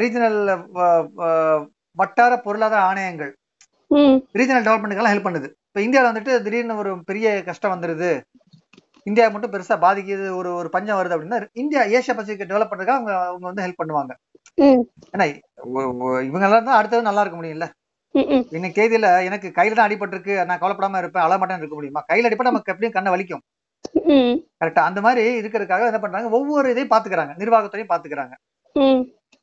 ரீஜனல் 0.03 0.39
வட்டார 2.01 2.33
பொருளாதார 2.47 2.81
ஆணையங்கள். 2.91 3.33
ரீஜனல் 4.39 4.67
டெவலப்மெண்ட்டுக்கெல்லாம் 4.67 5.15
ஹெல்ப் 5.15 5.29
பண்ணுது. 5.29 5.49
இப்போ 5.69 5.81
இந்தியாவில் 5.87 6.11
வந்துட்டு 6.11 6.33
திடீர்னு 6.47 6.81
ஒரு 6.83 6.91
பெரிய 7.11 7.29
கஷ்டம் 7.49 7.75
வந்துருது. 7.75 8.11
இந்தியா 9.11 9.25
மட்டும் 9.33 9.53
பெருசா 9.55 9.77
பாதிக்குது 9.85 10.27
ஒரு 10.41 10.51
ஒரு 10.61 10.69
பஞ்சம் 10.75 10.99
வருது 10.99 11.15
அப்படின்னா 11.17 11.39
இந்தியா 11.63 11.81
ஏசியா 11.97 12.15
பசிபிக் 12.19 12.51
டெவலப் 12.53 12.71
பண்றதுக்காக 12.71 12.99
அவங்க 13.01 13.13
அவங்க 13.31 13.47
வந்து 13.51 13.65
ஹெல்ப் 13.65 13.81
பண்ணுவாங்க. 13.81 14.13
ஏன்னா 15.15 15.25
இவங்க 16.29 16.47
எல்லாம் 16.49 16.69
தான் 16.69 16.79
அடுத்தது 16.81 17.09
நல்லா 17.09 17.23
இருக்க 17.25 17.39
முடியும்ல. 17.41 17.67
இன்னைக்கு 18.57 18.79
தேதியில 18.81 19.09
எனக்கு 19.29 19.49
கையில 19.59 19.77
தான் 19.79 19.89
அடிபட்டிருக்கு 19.89 20.35
நான் 20.49 20.61
கவலைப்படாம 20.63 21.01
இருப்பேன் 21.03 21.25
அழ 21.27 21.35
மாட்டேன்னு 21.39 21.65
இருக்க 21.65 21.77
முடியுமா? 21.79 22.03
கையில 22.11 22.29
அடிப்பா 22.29 22.49
நமக்கு 22.51 22.73
எப்படியும் 22.73 22.97
கண்ணை 22.97 23.13
வலிக்கும். 23.15 23.43
கரெக்டா 24.63 24.83
அந்த 24.89 25.01
மாதிரி 25.07 25.23
இருக்கிறதுக்காக 25.41 25.87
என்ன 25.91 26.01
பண்றாங்க? 26.05 26.29
ஒவ்வொரு 26.39 26.71
இதையும் 26.73 26.93
பாத்துக்கிறாங்க 26.95 27.33
நிர்வாகத்துறையும் 27.43 27.93
பாத்துக்கிறாங்க 27.93 28.35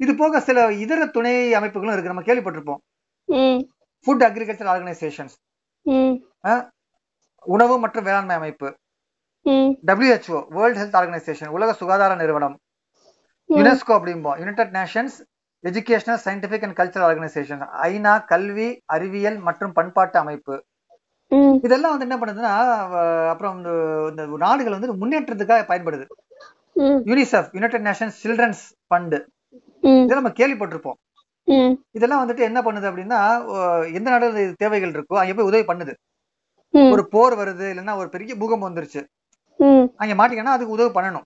இது 0.03 0.11
போக 0.21 0.39
சில 0.47 0.59
இதர 0.83 1.05
துணை 1.15 1.33
அமைப்புகளும் 1.59 1.95
இருக்கு. 1.95 2.11
நம்ம 2.13 2.25
கேள்விப்பட்டிருப்போம். 2.29 2.81
ஃபுட் 4.05 4.23
அக்ரிகல்ச்சர் 4.27 4.71
ஆர்கனைசேஷன்ஸ் 4.73 5.35
உணவு 7.53 7.75
மற்றும் 7.83 8.07
வேளாண்மை 8.07 8.35
அமைப்பு. 8.39 8.67
WHO 9.89 10.37
வேர்ல்ட் 10.55 10.79
ஹெல்த் 10.81 10.97
ஆர்கனைசேஷன் 10.99 11.53
உலக 11.57 11.73
சுகாதார 11.73 12.15
நிறுவனம். 12.15 12.55
UNESCO 13.49 13.93
அப்படிம்போம். 13.97 14.37
United 14.41 14.73
Nations 14.79 15.15
Educational 15.63 16.21
Scientific 16.25 16.65
and 16.65 16.77
Cultural 16.79 17.07
Organisation 17.07 17.63
ஐநா 17.87 18.13
கல்வி 18.31 18.67
அறிவியல் 18.95 19.39
மற்றும் 19.47 19.73
பண்பாட்டு 19.77 20.19
அமைப்பு. 20.19 20.55
இதெல்லாம் 21.67 21.93
வந்து 21.93 22.07
என்ன 22.07 22.17
பண்ணுதுன்னா 22.21 22.53
அப்புறம் 23.31 23.57
இந்த 24.11 24.23
நாடுகள் 24.45 24.75
வந்து 24.75 24.99
முன்னேற்றத்துக்காக 25.03 25.63
பயன்படுது. 25.71 26.05
UNICEF 27.09 27.49
United 27.57 27.85
Nations 27.89 28.17
children's 28.23 28.63
fund 28.89 29.19
இதெல்லாம் 29.83 30.21
நம்ம 30.21 30.35
கேள்விப்பட்டிருப்போம். 30.41 30.97
இதெல்லாம் 31.97 32.21
வந்துட்டு 32.23 32.43
என்ன 32.49 32.59
பண்ணுது 32.65 32.89
அப்படின்னா 32.89 33.19
எந்த 33.97 34.29
இது 34.33 34.43
தேவைகள் 34.63 34.93
இருக்கோ 34.97 35.17
அங்க 35.21 35.33
போய் 35.37 35.49
உதவி 35.51 35.65
பண்ணுது. 35.71 35.93
ஒரு 36.93 37.03
போர் 37.13 37.33
வருது 37.41 37.65
இல்லைன்னா 37.71 37.95
ஒரு 38.01 38.09
பெரிய 38.15 38.33
பூகம்பம் 38.41 38.69
வந்துருச்சு. 38.69 39.01
அங்க 40.03 40.13
மாட்டிக்கன்னா 40.19 40.55
அதுக்கு 40.57 40.75
உதவி 40.77 40.91
பண்ணணும். 40.97 41.25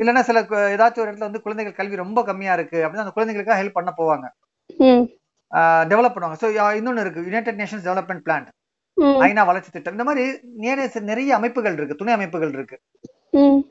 இல்லைன்னா 0.00 0.22
சில 0.28 0.40
ஏதாச்சும் 0.74 1.02
ஒரு 1.04 1.10
இடத்துல 1.10 1.28
வந்து 1.28 1.44
குழந்தைகள் 1.44 1.78
கல்வி 1.78 1.96
ரொம்ப 2.04 2.22
கம்மியா 2.28 2.52
இருக்கு 2.58 2.78
அப்படின்னா 2.82 3.04
அந்த 3.06 3.14
குழந்தைகளுக்காக 3.16 3.58
ஹெல்ப் 3.60 3.78
பண்ண 3.78 3.92
போவாங்க. 4.00 4.26
டெவலப் 5.92 6.14
பண்ணுவாங்க. 6.14 6.38
ஸோ 6.42 6.48
இன்னொன்னு 6.80 7.02
இருக்கு. 7.04 7.24
யுனைடெட் 7.28 7.60
நேஷன்ஸ் 7.62 7.86
டெவலப்மெண்ட் 7.88 8.24
பிளான் 8.28 8.46
ஐநா 9.00 9.46
வளர்ச்சி 9.46 9.70
திட்டம். 9.70 9.92
இந்த 9.92 10.04
மாதிரி 10.04 10.38
நிறைய 10.42 10.90
நிறைய 11.00 11.34
அமைப்புகள் 11.34 11.72
இருக்கு. 11.72 11.94
துணை 11.94 12.12
அமைப்புகள் 12.12 12.52
இருக்கு. 12.52 12.80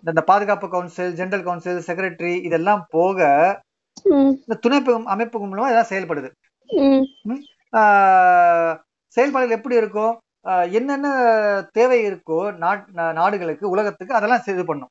இந்த- 0.06 0.22
பாதுகாப்பு 0.22 0.70
கவுன்சில் 0.70 1.14
ஜெனரல் 1.14 1.44
கவுன்சில் 1.44 1.84
செக்ரட்டரி 1.88 2.44
இதெல்லாம் 2.44 2.86
போக 2.90 3.62
இந்த 4.04 4.56
துணை 4.62 4.82
பெ- 4.82 5.04
அமைப்புகள் 5.04 5.50
மூலமா 5.50 5.82
இதெல்லாம் 5.82 5.86
செயல்படுது. 5.90 6.32
செயல்பாடுகள் 9.08 9.58
எப்படி 9.58 9.76
இருக்கும் 9.76 10.18
என்னென்ன 10.46 11.68
தேவை 11.72 12.12
இருக்கோ 12.12 12.56
நாடுகளுக்கு 13.14 13.70
உலகத்துக்கு 13.70 14.14
அதெல்லாம் 14.14 14.42
இது 14.46 14.66
பண்ணும். 14.66 14.88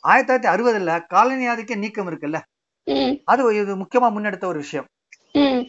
ஆயிரத்தி 0.00 0.48
தொள்ளாயிரத்தி 0.48 0.52
அறுபதுல 0.52 1.06
காலனி 1.06 1.48
ஆதிக்க 1.48 1.76
நீக்கம் 1.76 2.08
இருக்குல்ல? 2.08 2.40
அது 3.24 3.52
ஒரு- 3.52 3.60
இது 3.60 3.76
முக்கியமா 3.76 4.12
முன்னெடுத்த 4.12 4.44
ஒரு 4.44 4.58
விஷயம். 4.58 4.86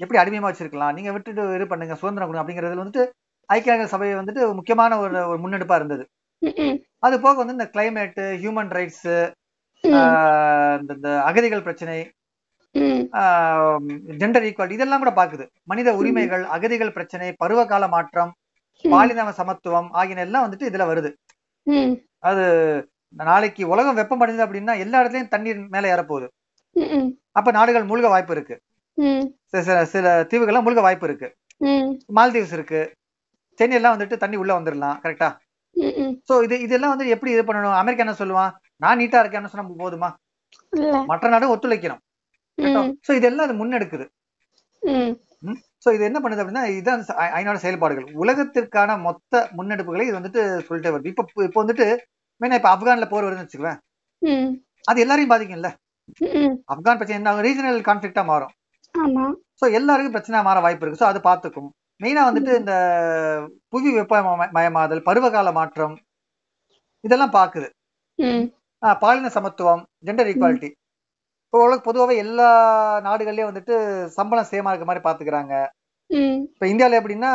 எப்படி 0.02 0.20
அடிமையமா 0.22 0.50
வச்சிருக்கலாம்? 0.50 0.96
நீங்க 0.98 1.12
விட்டுட்டு 1.16 1.44
இது 1.58 1.66
பண்ணுங்க 1.72 1.96
சுதந்திரம் 2.02 2.30
கொடுங்க 2.30 2.44
அப்படிங்கறதுல 2.44 2.84
வந்துட்டு 2.84 3.06
ஐக்கிய 3.50 3.86
சபை 3.94 4.08
வந்துட்டு 4.20 4.42
முக்கியமான 4.60 4.98
ஒரு 5.04 5.18
ஒரு 5.32 5.40
முன்னெடுப்பா 5.44 5.76
இருந்தது. 5.80 6.04
அது 7.06 7.16
போக 7.26 7.36
வந்து 7.42 7.58
இந்த 7.58 7.68
கிளைமேட் 7.76 8.20
ஹியூமன் 8.44 8.72
ரைட்ஸ் 8.78 9.08
இந்த 10.82 11.10
அகதிகள் 11.30 11.66
பிரச்சனை 11.68 11.98
ஜெண்டர் 14.22 14.46
ஈக்குவாலிட்டி 14.48 14.78
இதெல்லாம் 14.78 15.04
கூட 15.04 15.12
பாக்குது. 15.20 15.46
மனித 15.72 15.90
உரிமைகள் 16.00 16.44
அகதிகள் 16.56 16.96
பிரச்சனை 16.98 17.30
பருவகால 17.44 17.88
மாற்றம் 17.96 18.32
பாலின 18.86 19.32
சமத்துவம் 19.40 19.90
ஆகியன 20.00 20.24
எல்லாம் 20.28 20.46
வந்துட்டு 20.46 20.70
இதுல 20.70 20.86
வருது. 20.92 21.10
அது 22.30 22.46
நாளைக்கு 23.14 23.64
உலகம் 23.74 23.98
வெப்பமடைந்தது 24.00 24.46
அப்படின்னா 24.46 24.74
எல்லா 24.84 25.00
இடத்துலயும் 25.02 25.34
தண்ணீர் 25.34 25.60
மேல 25.76 25.90
ஏறப்போகுது. 25.94 26.28
அப்ப 27.40 27.52
நாடுகள் 27.58 27.90
மூழ்க 27.92 28.08
வாய்ப்பு 28.14 28.34
இருக்கு. 28.36 28.56
சில- 29.46 29.86
சில 29.86 30.24
தீவுகள்லாம் 30.24 30.66
மூழ்க 30.66 30.82
வாய்ப்பு 30.82 31.08
இருக்கு. 31.08 31.36
மால்தீவ்ஸ் 32.16 32.54
இருக்கு. 32.54 32.92
சென்னை 33.54 33.76
எல்லாம் 33.76 34.00
வந்துட்டு 34.00 34.18
தண்ணி 34.18 34.36
உள்ள 34.36 34.60
வந்துடலாம் 34.60 34.98
கரெக்டா. 35.04 35.36
சோ 36.30 36.44
இது 36.44 36.60
இதெல்லாம் 36.60 36.90
வந்து 36.90 37.08
எப்படி 37.08 37.32
இது 37.32 37.44
பண்ணணும்? 37.44 37.76
அமெரிக்கா 37.76 38.06
என்ன 38.06 38.16
சொல்லுவான் 38.20 38.52
நான் 38.76 39.00
நீட்டா 39.00 39.24
இருக்கேன்னு 39.24 39.46
சொன்னா 39.46 39.86
போதுமா? 39.86 40.14
மற்ற 41.06 41.30
நாடும் 41.30 41.56
ஒத்துழைக்கணும். 41.56 42.00
சோ 43.08 43.12
இதெல்லாம் 43.12 43.50
அது 43.50 43.66
முன்னெடுக்குது. 43.66 44.08
சோ 45.86 45.94
இது 45.94 46.04
என்ன 46.04 46.20
பண்ணுது 46.20 46.44
அப்படின்னா 46.44 46.66
இதுதான் 46.66 47.06
ஐநாடு 47.34 47.56
செயல்பாடுகள். 47.56 48.04
உலகத்திற்கான 48.04 49.00
மொத்த 49.00 49.50
முன்னெடுப்புகளை 49.58 50.02
இது 50.02 50.20
வந்துட்டு 50.20 50.42
சொல்லிட்டே 50.70 50.90
வருது. 50.96 51.06
இப்ப 51.06 51.26
இப்போ 51.36 51.64
வந்துட்டு 51.64 51.98
மெயினா 52.42 52.54
இப்ப 52.54 52.76
ஆப்கான்ல 52.76 53.10
போர் 53.10 53.24
வருதுன்னு 53.24 53.48
வச்சுக்குவேன். 53.48 53.78
அது 54.84 55.00
எல்லாரையும் 55.00 55.36
பாதிக்கும்ல? 55.38 55.74
ஆப்கான் 56.74 56.98
பிரச்சனை 56.98 57.16
என்ன 57.16 57.32
ரீஜனல் 57.42 57.76
கான்ஃபிளிக்டா 57.76 58.24
மாறும். 58.24 58.52
சோ 59.60 59.74
எல்லாருக்கும் 59.74 60.16
பிரச்சனை 60.16 60.42
மாற 60.44 60.60
வாய்ப்பு 60.60 60.84
இருக்கு. 60.84 61.02
சோ 61.02 61.08
அது 61.08 61.20
பார்த்துக்கும் 61.24 61.70
மெயினா 62.02 62.24
வந்துட்டு 62.28 62.52
இந்த 62.58 62.74
புவி 63.70 63.90
வெப்ப 63.94 64.16
மய- 64.32 64.54
மயமாதல் 64.54 65.06
பருவகால 65.06 65.52
மாற்றம் 65.54 65.96
இதெல்லாம் 67.04 67.34
பாக்குது 67.34 67.68
பாலின 69.02 69.30
சமத்துவம் 69.30 69.82
ஜெண்டர் 70.06 70.30
ஈக்குவாலிட்டி 70.32 70.70
இப்போ 71.46 71.60
உலக 71.64 71.80
பொதுவாகவே 71.82 72.16
எல்லா 72.18 72.48
நாடுகள்லயும் 73.06 73.50
வந்துட்டு 73.50 73.76
சம்பளம் 74.16 74.50
சேமா 74.50 74.72
இருக்க 74.72 74.86
மாதிரி 74.86 75.04
பாத்துக்கிறாங்க 75.04 75.54
இப்ப 76.50 76.66
இந்தியால 76.68 77.00
எப்படின்னா 77.00 77.32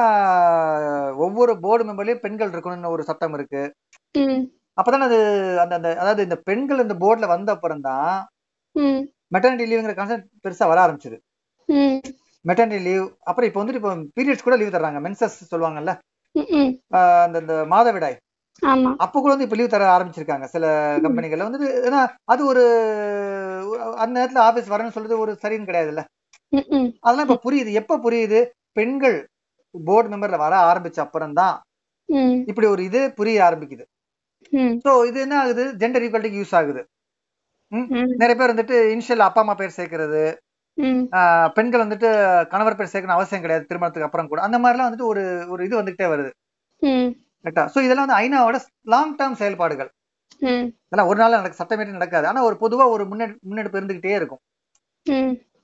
ஒவ்வொரு 1.19 1.53
போர்டு 1.61 1.85
மெம்பர்லயும் 1.85 2.23
பெண்கள் 2.23 2.53
இருக்கணும்னு 2.53 2.95
ஒரு 2.95 3.03
சட்டம் 3.03 3.35
இருக்கு. 3.35 3.63
அப்பதான் 4.79 5.07
அது 5.07 5.19
அந்த 5.61 5.75
அந்த 5.75 5.89
அதாவது 5.97 6.23
இந்த 6.23 6.37
பெண்கள் 6.43 6.81
இந்த 6.81 6.95
போர்டுல 7.01 7.27
வந்த 7.29 7.51
அப்புறம் 7.53 7.83
தான் 7.83 8.13
மெட்டர்னிட்டி 9.33 9.67
லீவுங்கிற 9.67 9.95
கான்செப்ட் 9.95 10.29
பெருசா 10.45 10.67
வர 10.67 10.81
ஆரம்பிச்சது. 10.85 11.19
மெட்டர்னிட்டி 12.45 12.81
லீவ் 12.89 13.05
அப்புறம் 13.29 13.49
இப்போ 13.49 13.61
வந்துட்டு 13.61 13.81
இப்போ 13.81 13.93
பீரியட்ஸ் 14.17 14.47
கூட 14.47 14.57
லீவ் 14.61 14.75
தர்றாங்க. 14.77 15.01
மென்சஸ் 15.07 15.37
சொல்லுவாங்கல்ல? 15.53 15.93
அந்த 17.25 17.37
இந்த 17.45 17.55
மாதவிடாய். 17.73 18.17
அப்போ 19.05 19.17
கூட 19.21 19.31
வந்து 19.35 19.47
இப்போ 19.47 19.57
லீவ் 19.59 19.75
தர 19.75 19.87
ஆரம்பிச்சிருக்காங்க 19.97 20.47
சில 20.55 20.65
கம்பெனிகள்ல. 21.05 21.47
வந்துட்டு 21.49 21.69
ஏன்னா 21.89 22.01
அது 22.33 22.43
ஒரு 22.53 22.65
அந்த 24.03 24.15
நேரத்துல 24.19 24.43
ஆபீஸ் 24.49 24.73
வரணும்னு 24.73 24.97
சொல்றது 24.97 25.23
ஒரு 25.25 25.33
சரின்னு 25.45 25.69
கிடையாதுல்ல? 25.71 26.03
அதெல்லாம் 27.05 27.27
இப்ப 27.29 27.41
புரியுது. 27.47 27.71
எப்ப 27.81 27.99
புரியுது? 28.07 28.41
பெண்கள் 28.79 29.17
போர்டு 29.75 30.11
மெம்பர்ல 30.13 30.39
வர 30.45 30.55
ஆரம்பிச்ச 30.71 30.99
அப்புறம் 31.07 31.37
தான் 31.41 31.55
இப்படி 32.51 32.67
ஒரு 32.75 32.83
இது 32.89 33.01
புரிய 33.19 33.37
ஆரம்பிக்குது. 33.49 33.85
சோ 34.85 34.91
இது 35.11 35.19
என்ன 35.27 35.35
ஆகுது? 35.43 35.65
ஜெண்டர் 35.81 36.05
ஈக்குவாலிட்டிக்கு 36.07 36.41
யூஸ் 36.43 36.57
ஆகுது. 36.61 36.83
நிறைய 38.23 38.35
பேர் 38.39 38.53
வந்துட்டு 38.53 38.79
இனிஷியல் 38.95 39.27
அப்பா 39.27 39.43
அம்மா 39.45 39.55
பேர் 39.61 39.77
சேர்க்கறது. 39.79 40.23
பெண்கள் 41.55 41.87
வந்துட்டு 41.87 42.47
கணவர் 42.47 42.77
பேர் 42.77 42.91
சேர்க்கணும் 42.93 43.07
அவசியம் 43.07 43.43
கிடையாது 43.43 43.67
திருமணத்துக்கு 43.67 44.03
அப்புறம் 44.03 44.29
கூட. 44.29 44.43
அந்த 44.43 44.59
மாதிரிலாம் 44.59 44.93
வந்துட்டு 44.93 45.07
ஒரு 45.07 45.47
ஒரு 45.49 45.65
இது 45.65 45.83
வந்துகிட்டே 45.83 46.03
வருது. 46.03 46.31
கரெக்டா? 47.45 47.69
சோ 47.75 47.81
இதெல்லாம் 47.81 48.07
வந்து 48.07 48.29
ஐநாவோட 48.29 48.59
லாங் 48.83 49.17
டேர்ம் 49.17 49.33
செயல்பாடுகள். 49.33 49.91
இதெல்லாம் 50.89 51.09
ஒரு 51.09 51.19
நாள் 51.21 51.31
நடக்க 51.31 51.65
சட்டமேட்டு 51.65 51.91
நடக்காது. 51.91 52.27
ஆனா 52.27 52.43
ஒரு 52.45 52.55
பொதுவா 52.55 52.89
ஒரு 52.89 53.05
முன்னெடு 53.05 53.41
முன்னெடுப்பு 53.41 53.81
இருந்துகிட்டே 53.81 54.15
இருக்கும். 54.15 54.39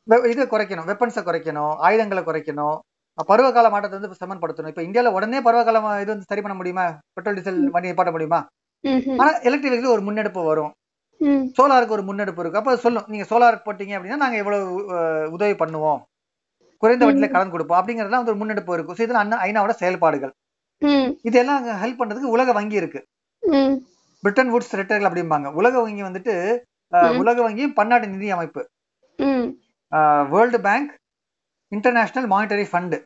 இதை 0.06 0.46
குறைக்கணும். 0.46 0.86
வெப்பன்ஸை 0.86 1.22
குறைக்கணும். 1.22 1.74
ஆயுதங்களை 1.76 2.22
குறைக்கணும். 2.22 2.78
பருவகால 3.26 3.70
மாற்றத்தை 3.70 4.00
வந்து 4.00 4.16
சமன்படுத்தணும். 4.26 4.78
இப்ப 4.78 4.82
இந்தியால 4.82 5.12
உடனே 5.12 5.40
பருவகால 5.40 5.78
மா- 5.78 5.96
இது 5.96 6.06
வந்து 6.06 6.24
சரி 6.26 6.40
பண்ண 6.40 6.56
முடியுமா? 6.56 6.98
பெட்ரோல் 7.12 7.34
டீசல் 7.34 7.70
வண்டி 7.70 7.90
நிப்பாட்ட 7.90 8.10
முடியுமா? 8.10 8.46
ஆனா 9.18 9.30
எலக்ட்ரிக் 9.30 9.72
வெஹிக்கிள் 9.72 9.90
ஒரு 9.90 10.00
முன்னெடுப்பு 10.00 10.42
வரும். 10.42 10.72
சோலாருக்கு 11.62 11.88
ஒரு 11.88 12.02
முன்னெடுப்பு 12.02 12.40
இருக்கு. 12.40 12.58
அப்ப 12.58 12.76
சொல்லும். 12.76 13.04
நீங்க 13.06 13.26
சோலார் 13.30 13.68
போட்டீங்க 13.68 13.98
அப்படின்னா 13.98 14.16
நாங்க 14.16 14.36
எவ்வளவு 14.36 14.74
உதவி 15.30 15.52
பண்ணுவோம். 15.52 15.98
குறைந்த 16.78 17.06
வட்டியில 17.06 17.30
கடன் 17.30 17.50
கொடுப்போம். 17.50 17.86
அப்படிங்கறதுலாம் 17.86 18.08
வந்து 18.08 18.30
ஒரு 18.30 18.36
முன்னெடுப்பு 18.36 18.74
இருக்கும் 18.74 18.96
இதெல்லாம் 18.98 19.30
அண்ணா- 19.30 19.42
ஐநாவோட 19.42 19.70
செயல்பாடுகள். 19.70 20.32
இதெல்லாம் 21.22 21.66
ஹெல்ப் 21.66 21.96
பண்றதுக்கு 21.98 22.20
உலக 22.20 22.52
வங்கி 22.52 22.74
இருக்கு. 22.74 23.06
பிரிட்டன் 24.20 24.54
வுட்ஸ் 24.54 24.74
ரெட்டர்கள் 24.74 25.08
அப்படிம்பாங்க. 25.08 25.52
உலக 25.52 25.80
வங்கி 25.80 26.02
வந்துட்டு. 26.02 26.58
உலக 27.16 27.50
வங்கியும் 27.50 27.72
பன்னாட்டு 27.72 28.08
நிதி 28.08 28.30
அமைப்பு. 28.30 28.68
World 30.30 30.60
bank 30.60 30.98
international 31.68 32.30
monetary 32.30 32.66
fund 32.72 33.04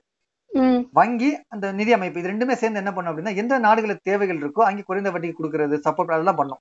வங்கி 0.92 1.38
அந்த 1.49 1.73
நிதி 1.73 1.92
அமைப்பு. 1.92 2.21
இது 2.21 2.28
ரெண்டுமே 2.28 2.52
சேர்ந்து 2.52 2.78
என்ன 2.78 2.92
பண்ணும் 2.92 3.19
அப்படின்னா 3.19 3.37
எந்த 3.37 3.59
நாடுகளுக்கு 3.59 4.11
தேவைகள் 4.11 4.38
இருக்கோ 4.38 4.62
அங்கே 4.62 4.83
குறைந்த 4.83 5.11
வட்டிக்கு 5.11 5.33
கொடுக்கறது 5.42 5.81
சப்போர்ட் 5.85 6.12
அதெல்லாம் 6.12 6.37
பண்ணும். 6.37 6.59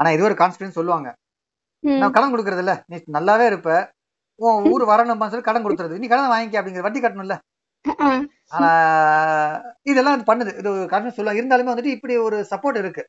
ஆனா 0.00 0.08
இது 0.14 0.22
ஒரு 0.28 0.36
கான்ஸ்பிடன்ஸ் 0.40 0.78
சொல்லுவாங்க. 0.78 1.08
நான் 2.00 2.14
கடன் 2.14 2.32
கொடுக்கறது 2.32 2.62
இல்ல 2.64 2.74
நீ 2.90 2.96
நல்லாவே 3.16 3.44
இருப்ப. 3.50 3.70
உன் 4.46 4.64
ஊர் 4.72 4.84
வரணும்னு 4.92 5.30
சொல்லி 5.32 5.46
கடன் 5.48 5.64
கொடுத்துறது. 5.66 5.98
நீ 6.00 6.06
கடன் 6.12 6.32
வாங்கிக்க 6.32 6.60
அப்படிங்கிற 6.60 6.86
வட்டி 6.86 7.00
கட்டணும்ல. 7.02 7.36
ஆனா 8.56 8.70
இதெல்லாம் 9.90 10.16
இது 10.16 10.24
பண்ணுது. 10.30 10.52
இது 10.60 10.68
ஒரு 10.72 10.86
காரணம் 10.92 11.16
சொல்லுவாங்க. 11.16 11.40
இருந்தாலுமே 11.42 11.72
வந்துட்டு 11.72 11.94
இப்படி 11.96 12.16
ஒரு 12.26 12.38
சப்போர்ட் 12.50 12.78
இருக்கு. 12.82 13.02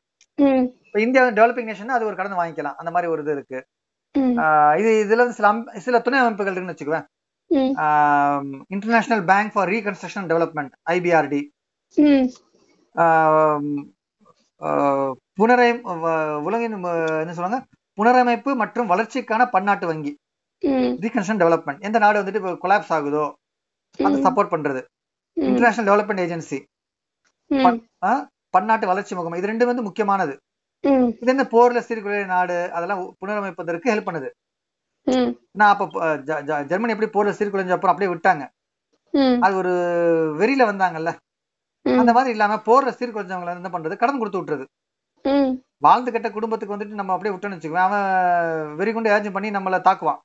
இப்ப 0.86 1.00
இந்தியா 1.06 1.22
டெவலப்பிங் 1.38 1.68
நேஷன் 1.70 1.96
அது 1.96 2.08
ஒரு 2.10 2.16
கடன் 2.20 2.40
வாங்கிக்கலாம். 2.40 2.78
அந்த 2.80 2.90
மாதிரி 2.94 3.10
ஒரு 3.12 3.22
இது 3.24 3.32
இருக்கு. 3.36 3.58
இது 4.80 4.90
இதுல 5.04 5.28
சில 5.38 5.48
சில 5.86 5.98
துணை 6.06 6.18
அமைப்புகள் 6.22 6.54
இருக்குன்னு 6.54 6.76
வச்சுக்குவேன். 6.76 7.06
International 8.74 9.24
bank 9.30 9.52
for 9.54 9.70
reconstruction 9.74 10.28
development 10.32 10.74
IBRD 10.94 11.40
புனரை 15.38 15.68
உலகின் 16.48 16.76
என்ன 17.22 17.34
சொல்லுவாங்க? 17.36 17.60
புனரமைப்பு 17.98 18.50
மற்றும் 18.62 18.90
வளர்ச்சிக்கான 18.92 19.42
பன்னாட்டு 19.54 19.86
வங்கி. 19.90 20.12
ரீகன்ஸ்ட்ரக்ஷன் 21.02 21.40
டெவலப்மெண்ட் 21.42 21.84
எந்த 21.88 21.98
நாடு 22.04 22.20
வந்துட்டு 22.20 22.40
இப்போ 22.40 22.52
கொலாப்ஸ் 22.64 22.92
ஆகுதோ 22.96 23.24
அதை 24.06 24.16
சப்போர்ட் 24.26 24.52
பண்றது. 24.54 24.80
இன்டர்நேஷனல் 25.36 25.88
டெவலப்மெண்ட் 25.90 26.22
ஏஜென்சி 26.24 26.58
பன்னாட்டு 28.56 28.86
வளர்ச்சி 28.90 29.14
முகமை. 29.18 29.38
இது 29.40 29.50
ரெண்டு 29.50 29.68
வந்து 29.70 29.86
முக்கியமானது. 29.86 30.34
இது 31.22 31.32
என்ன 31.34 31.44
போர்ல 31.54 31.80
சீர்குலைய 31.86 32.26
நாடு 32.34 32.56
அதெல்லாம் 32.76 33.00
புனரமைப்பதற்கு 33.20 33.90
ஹெல்ப் 33.92 34.08
பண்ணுது. 34.08 34.28
நான் 35.58 35.72
அப்ப 35.74 36.08
ஜெர்மனி 36.70 36.94
எப்படி 36.94 37.10
போர்ல 37.16 37.32
சீர்குலைஞ்ச 37.38 37.74
அப்புறம் 37.76 37.94
அப்படியே 37.94 38.10
விட்டாங்க. 38.12 38.44
அது 39.44 39.54
ஒரு 39.60 39.72
வெறியில 40.40 40.64
வந்தாங்கல்ல. 40.70 41.12
அந்த 41.86 42.12
மாதிரி 42.16 42.32
இல்லாம 42.36 42.58
போர்ல 42.68 42.90
சீர்குலைஞ்சவங்களை 42.98 43.54
என்ன 43.60 43.70
பண்றது? 43.76 43.94
கடன் 44.02 44.20
கொடுத்து 44.20 44.40
விட்டுறது 44.40 44.66
வாழ்ந்து 45.78 46.12
கெட்ட 46.12 46.30
குடும்பத்துக்கு 46.30 46.76
வந்துட்டு 46.76 46.86
நம்ம 46.86 47.12
அப்படியே 47.12 47.36
விட்டோம்னு 47.36 47.58
வச்சுக்குவேன் 47.58 47.90
அவன் 47.90 48.74
வெறி 48.74 48.92
கொண்டு 48.92 49.10
ஏதாச்சும் 49.10 49.32
பண்ணி 49.32 49.50
நம்மள 49.50 49.80
தாக்குவான். 49.80 50.18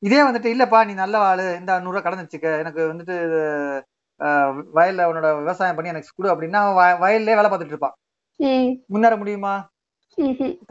இதே 0.00 0.20
வந்துட்டு 0.22 0.54
இல்லப்பா 0.54 0.86
நீ 0.86 0.92
நல்ல 0.92 1.18
ஆளு 1.18 1.56
இந்த 1.58 1.80
நூறுரூவா 1.80 2.02
கடன் 2.02 2.26
வச்சுக்க. 2.26 2.58
எனக்கு 2.58 2.92
வந்துட்டு 2.92 3.16
வயல்ல 4.74 5.02
அவனோட 5.02 5.38
விவசாயம் 5.38 5.74
பண்ணி 5.74 5.90
எனக்கு 5.90 6.08
கொடு 6.16 6.30
அப்படின்னா 6.30 6.52
அவன் 6.52 6.74
வய- 6.74 6.94
வயல்லே 6.94 7.24
வேலை 7.24 7.44
பார்த்துட்டு 7.44 7.64
இருப்பான். 7.64 7.94
முன்னேற 8.86 9.16
முடியுமா. 9.16 9.68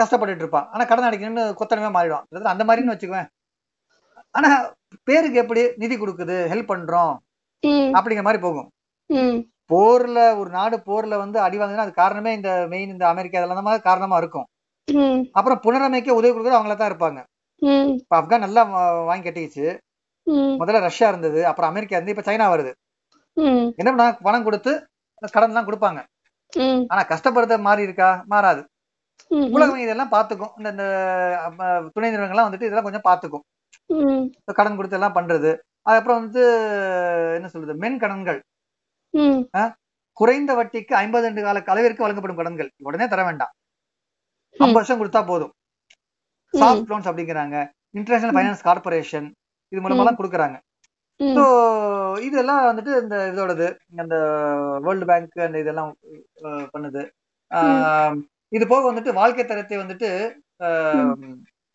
கஷ்டப்பட்டுட்டு 0.03 0.35
இருப்பான். 0.35 0.69
ஆனா 0.71 0.83
கடன் 0.83 1.11
அடைக்கணும்னு 1.11 1.53
கொத்தனமே 1.59 1.91
மாறிடுவான். 1.91 2.23
அதாவது 2.29 2.45
அந்த 2.45 2.63
மாதிரின்னு 2.63 2.95
வச்சுக்குவேன் 2.95 3.27
ஆனா 4.31 4.73
பேருக்கு 5.03 5.37
எப்படி 5.37 5.71
நிதி 5.75 5.97
கொடுக்குது 5.97 6.47
ஹெல்ப் 6.53 6.71
பண்றோம் 6.71 7.17
அப்படிங்கிற 7.67 8.23
மாதிரி 8.23 8.43
போகும். 8.43 8.69
போர்ல 9.69 10.19
ஒரு 10.39 10.49
நாடு 10.57 10.77
போர்ல 10.89 11.15
வந்து 11.23 11.37
அடி 11.45 11.57
வாங்குதுன்னா 11.59 11.87
அது 11.87 11.93
காரணமே 12.03 12.31
இந்த 12.37 12.51
மெயின் 12.73 12.93
இந்த 12.95 13.05
அமெரிக்கா 13.13 13.39
இதெல்லாம் 13.39 13.69
தான் 13.69 13.87
காரணமா 13.89 14.17
இருக்கும். 14.21 14.47
அப்புறம் 15.37 15.61
புனரமைக்க 15.65 16.19
உதவி 16.19 16.31
கொடுக்குறது 16.31 16.59
அவங்கள 16.59 16.75
தான் 16.75 16.91
இருப்பாங்க. 16.91 17.19
இப்ப 18.01 18.15
ஆப்கான் 18.19 18.45
நல்லா 18.45 18.61
வாங்கி 19.09 19.25
கட்டிக்கிச்சு. 19.27 19.67
முதல்ல 20.61 20.79
ரஷ்யா 20.87 21.07
இருந்தது 21.11 21.39
அப்புறம் 21.49 21.71
அமெரிக்கா 21.71 21.97
இருந்து 21.97 22.13
இப்ப 22.15 22.25
சைனா 22.29 22.47
வருது. 22.53 22.71
என்ன 23.81 23.89
பண்ணா 23.91 24.07
பணம் 24.27 24.47
கொடுத்து 24.47 24.71
கடன் 25.35 25.51
எல்லாம் 25.53 25.67
கொடுப்பாங்க. 25.69 25.99
ஆனா 26.91 27.01
கஷ்டப்படுறத 27.11 27.55
மாறி 27.67 27.87
இருக்கா? 27.87 28.09
மாறாது. 28.33 28.61
ம் 29.31 29.47
உலக 29.55 29.67
வங்கி 29.69 29.85
இதெல்லாம் 29.87 30.13
பாத்துக்கும். 30.15 30.51
இந்த 30.59 30.69
இந்த 30.71 30.83
துணை 31.95 32.09
நிறுவனங்கள்லாம் 32.11 32.47
வந்துட்டு 32.47 32.67
இதெல்லாம் 32.67 32.87
கொஞ்சம் 32.87 33.07
பாத்துக்கும். 33.09 33.43
கடன் 34.59 34.77
கொடுத்து 34.79 34.97
எல்லாம் 34.99 35.17
பண்றது. 35.17 35.51
அதுக்கப்புறம் 35.87 36.21
வந்து 36.21 36.43
என்ன 37.37 37.49
சொல்றது? 37.53 37.75
மென் 37.83 37.99
கடன்கள் 38.03 38.39
குறைந்த 40.19 40.51
வட்டிக்கு 40.59 40.93
ஐம்பது 41.03 41.27
ஆண்டு 41.27 41.41
கால 41.47 41.59
அளவிற்கு 41.73 42.05
வழங்கப்படும் 42.05 42.39
கடன்கள். 42.39 42.69
உடனே 42.87 43.05
தர 43.13 43.23
வேண்டாம். 43.27 43.51
ஐம்பது 44.63 44.79
வருஷம் 44.79 44.99
கொடுத்தா 45.01 45.21
போதும். 45.31 45.53
சாஃப்ட் 46.53 46.91
லோன்ஸ் 46.91 47.09
அப்படிங்கிறாங்க. 47.09 47.57
இன்டர்நேஷனல் 47.97 48.35
ஃபைனான்ஸ் 48.37 48.63
கார்பரேஷன் 48.67 49.27
இது 49.71 49.81
மூலமெல்லாம் 49.83 50.17
கொடுக்குறாங்க. 50.19 50.57
ஸோ 51.35 51.43
இதெல்லாம் 52.27 52.59
வந்துட்டு 52.69 52.91
இந்த 53.03 53.15
இதோடது 53.31 53.67
அந்த 54.01 54.15
வேர்ல்டு 54.85 55.07
பேங்க் 55.09 55.45
அந்த 55.47 55.57
இதெல்லாம் 55.63 55.91
பண்ணுது. 56.73 57.03
இது 58.57 58.65
போக 58.73 58.83
வந்துட்டு 58.89 59.13
வாழ்க்கை 59.19 59.45
தரத்தை 59.45 59.77
வந்துட்டு 59.83 60.09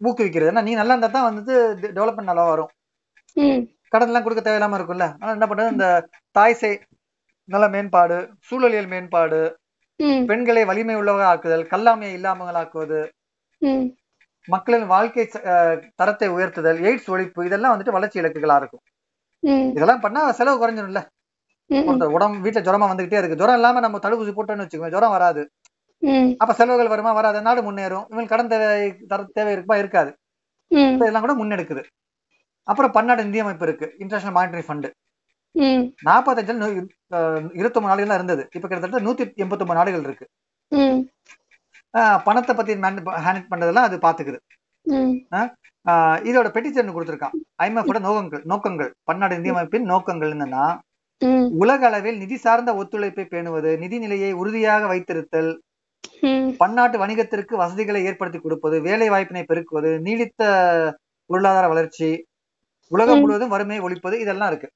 ஊக்குவிக்கிறது. 0.01 0.51
ஏன்னா 0.53 0.65
நீ 0.69 0.73
நல்லா 0.81 0.95
இருந்தா 0.95 1.11
தான் 1.17 1.29
வந்துட்டு 1.31 1.55
டெவலப்மெண்ட் 1.97 2.31
நல்லா 2.33 2.47
வரும். 2.53 2.71
கடன் 3.93 4.11
எல்லாம் 4.11 4.25
கொடுக்க 4.27 4.43
தேவையில்லாம 4.45 4.79
இருக்கும்ல. 4.79 5.07
ஆனா 5.21 5.33
என்ன 5.37 5.47
பண்றது 5.49 5.75
இந்த 5.77 5.89
தாய் 6.39 6.61
சேய் 6.63 6.79
நல 7.49 7.65
மேம்பாடு 7.69 8.19
சூழலியல் 8.41 8.89
மேம்பாடு 8.89 9.41
பெண்களை 10.27 10.63
வலிமை 10.65 10.95
உள்ளவங்க 10.97 11.27
ஆக்குதல் 11.33 11.65
கல்லாமையை 11.73 12.13
இல்லாமல் 12.13 12.59
ஆக்குவது 12.61 13.01
ம். 13.63 13.85
மக்களின் 14.49 14.87
வாழ்க்கை 14.87 15.25
தரத்தை 15.97 16.29
உயர்த்துதல் 16.29 16.79
எய்ட்ஸ் 16.87 17.11
ஒழிப்பு 17.15 17.47
இதெல்லாம் 17.47 17.73
வந்துட்டு 17.75 17.97
வளர்ச்சி 17.97 18.21
இலக்குகளா 18.21 18.57
இருக்கும். 18.57 18.83
இதெல்லாம் 19.77 20.01
பண்ணா 20.01 20.23
செலவு 20.33 20.57
குறைஞ்சிடும்ல 20.63 21.03
உடம்பு 22.17 22.39
வீட்டுல 22.47 22.63
ஜுரமா 22.69 22.87
வந்துகிட்டே 22.91 23.19
இருக்கு. 23.21 23.39
ஜுரம் 23.41 23.59
இல்லாம 23.59 23.81
நம்ம 23.81 24.01
தடுப்பூசி 24.05 24.33
போட்டோம்னு 24.35 24.65
வச்சுக்கோங்க 24.65 24.95
ஜுரம் 24.97 25.15
வராது. 25.17 25.43
அப்ப 26.43 26.53
செலவுகள் 26.53 26.93
வருமா 26.93 27.13
வராது. 27.13 27.39
நாடு 27.43 27.61
முன்னேறும். 27.69 28.07
இவங்க 28.13 28.31
கடன் 28.33 28.51
தேவை 28.53 28.67
தர 29.11 29.27
தேவை 29.39 29.53
இருக்குமா? 29.53 29.77
இருக்காது. 29.83 30.11
இதெல்லாம் 30.97 31.25
கூட 31.27 31.35
முன்னெடுக்குது. 31.41 31.83
அப்புறம் 32.69 32.93
பன்னாடு 32.93 33.27
நிதி 33.29 33.41
அமைப்பு 33.45 33.67
இருக்கு. 33.69 33.87
இன்டர்நேஷனல் 33.99 34.37
மானிட்டரி 34.39 34.65
ஃபண்ட் 34.69 34.89
ம். 35.55 35.83
நாற்பத்தஞ்சில் 36.09 36.61
இருபத்தொன்பது 37.59 37.91
நாடுகள் 37.91 38.13
தான் 38.13 38.19
இருந்தது. 38.21 38.43
இப்ப 38.57 38.67
கிட்டத்தட்ட 38.69 39.01
நூத்தி 39.07 39.25
எண்பத்தொன்பது 39.43 39.79
நாடுகள் 39.81 40.05
இருக்கு. 40.09 40.27
பணத்தை 42.27 42.53
பத்தி 42.55 42.75
ஹேண்டில் 43.25 43.51
பண்றதெல்லாம் 43.53 43.87
அது 43.89 43.97
பாத்துக்குது. 44.07 44.39
இதோட 46.29 46.49
பெட்டிஷன் 46.55 46.95
கொடுத்திருக்கான். 46.97 47.35
ஐஎம்எஃப் 47.63 48.01
நோக்கங்கள் 48.07 48.43
நோக்கங்கள். 48.53 48.91
பன்னாடு 49.09 49.37
நிதி 49.39 49.51
அமைப்பின் 49.55 49.91
நோக்கங்கள் 49.93 50.33
என்னன்னா 50.37 50.65
உலக 51.63 51.81
அளவில் 51.89 52.19
நிதி 52.23 52.37
சார்ந்த 52.45 52.71
ஒத்துழைப்பை 52.81 53.25
பேணுவது 53.33 53.71
நிதி 53.83 53.97
நிலையை 54.05 54.31
உறுதியாக 54.43 54.87
வைத்திருத்தல் 54.93 55.51
பன்னாட்டு 56.61 56.97
வணிகத்திற்கு 57.03 57.55
வசதிகளை 57.61 58.01
ஏற்படுத்தி 58.09 58.39
கொடுப்பது 58.41 58.77
வேலை 58.87 59.09
வாய்ப்பினை 59.09 59.43
பெருக்குவது 59.49 59.91
நீடித்த 60.07 60.43
பொருளாதார 61.31 61.67
வளர்ச்சி 61.73 62.09
உலகம். 62.93 63.21
முழுவதும் 63.21 63.53
வறுமையை 63.55 63.83
ஒழிப்பது 63.87 64.17
இதெல்லாம் 64.25 64.51
இருக்கு. 64.53 64.69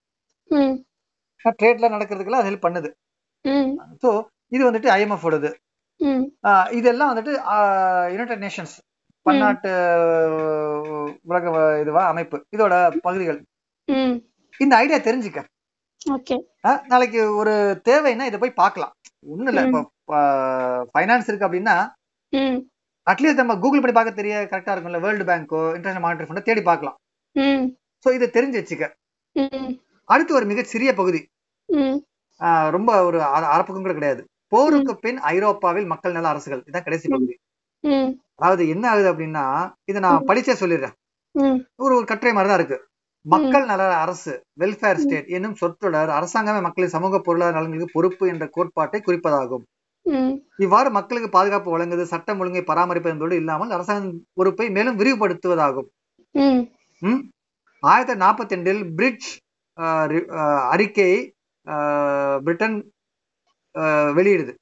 ட்ரேட்ல 1.60 1.88
நடக்கிறதுக்கெல்லாம் 1.94 2.46
ஹெல்ப் 2.48 2.66
பண்ணுது. 2.66 2.88
ஸோ 4.02 4.10
இது 4.56 4.62
வந்துட்டு 4.68 4.90
ஐஎம்எஃப் 4.98 5.26
ஓடது. 5.28 5.50
இதெல்லாம் 6.78 7.10
வந்துட்டு 7.12 7.32
யுனைடெட் 8.14 8.44
நேஷன்ஸ் 8.46 8.74
பன்னாட்டு 9.26 9.70
உலக 11.30 11.44
இதுவா 11.82 12.02
அமைப்பு. 12.12 12.36
இதோட 12.54 12.74
பகுதிகள். 13.06 13.38
இந்த 14.64 14.74
ஐடியா 14.82 14.98
தெரிஞ்சுக்க. 15.08 15.40
நாளைக்கு 16.92 17.20
ஒரு 17.40 17.54
தேவைன்னா 17.88 18.26
இதை 18.30 18.38
போய் 18.42 18.60
பார்க்கலாம். 18.62 18.92
ஒண்ணும் 19.32 19.50
இல்ல. 19.52 19.62
இப்போ 19.68 19.80
ஃபைனான்ஸ் 20.92 21.28
இருக்கு 21.30 21.48
அப்படின்னா 21.48 21.76
அட்லீஸ்ட் 23.06 23.42
நம்ம 23.42 23.54
கூகுள் 23.64 23.82
பண்ணி 23.82 23.96
பார்க்க 23.96 24.20
தெரிய 24.20 24.36
கரெக்டா 24.52 24.72
இருக்கும்ல 24.74 25.00
வேர்ல்டு 25.04 25.26
பேங்கோ 25.30 25.60
இன்டர்நேஷனல் 25.76 26.04
மானிட்டரி 26.04 26.28
ஃபண்டோ 26.28 26.46
தேடி 26.48 26.62
பார்க்கலாம். 26.70 26.96
ஸோ 28.06 28.14
இதை 28.16 28.28
தெரிஞ்சு 28.36 28.60
வச்சுக்க. 28.60 28.86
அடுத்து 30.06 30.34
ஒரு 30.34 30.46
மிக 30.46 30.62
சிறிய 30.62 30.94
பகுதி. 30.94 31.26
ரொம்ப 32.70 33.04
ஒரு 33.04 33.18
அர- 33.20 33.48
அரப்பக்கம் 33.54 33.72
கூட 33.72 33.92
கிடையாது. 33.92 34.24
போருக்கு 34.46 34.96
பின் 34.96 35.18
ஐரோப்பாவில் 35.18 35.86
மக்கள் 35.86 36.12
நல 36.12 36.28
அரசுகள். 36.28 36.62
இதான் 36.66 36.82
கடைசி 36.82 37.08
பகுதி. 37.08 37.36
அதாவது 38.34 38.68
என்ன 38.68 38.90
ஆகுது 38.90 39.12
அப்படின்னா 39.12 39.72
இதை 39.84 40.00
நான் 40.00 40.24
படிச்சே 40.26 40.54
சொல்லிடுறேன். 40.60 40.92
ஒரு 41.76 41.96
ஒரு 41.96 42.04
கட்டுரை 42.04 42.34
மாதிரி 42.34 42.52
தான் 42.52 42.64
இருக்கு. 42.64 42.86
மக்கள் 43.20 43.64
நல 43.64 43.96
அரசு 43.96 44.42
வெல்ஃபேர் 44.60 44.96
ஸ்டேட் 44.96 45.26
என்னும் 45.26 45.54
சொற்றொடர் 45.54 46.08
அரசாங்கமே 46.08 46.62
மக்களின் 46.62 46.90
சமூக 46.90 47.18
பொருளாதார 47.18 47.56
நலன்களுக்கு 47.56 47.92
பொறுப்பு 47.92 48.28
என்ற 48.28 48.48
கோட்பாட்டை 48.50 49.02
குறிப்பதாகும். 49.06 49.62
இவ்வாறு 50.58 50.90
மக்களுக்கு 50.90 51.30
பாதுகாப்பு 51.30 51.70
வழங்குவது 51.70 52.08
சட்டம் 52.08 52.38
ஒழுங்கை 52.38 52.62
பராமரிப்பது 52.62 53.14
என்பதோடு 53.14 53.36
இல்லாமல் 53.36 53.70
அரசாங்க 53.70 54.16
பொறுப்பை 54.32 54.70
மேலும் 54.70 54.98
விரிவுபடுத்துவதாகும்? 54.98 55.86
ஆயிரத்தி 57.80 58.12
தொள்ளாயிரத்தி 58.12 58.26
நாற்பத்தி 58.26 58.60
ரெண்டில் 58.60 58.94
பிரிட்ஜ் 58.94 59.38
அறிக்கையை 60.74 61.18
பிரிட்டன் 62.46 62.76
வெளியிடுது. 64.18 64.52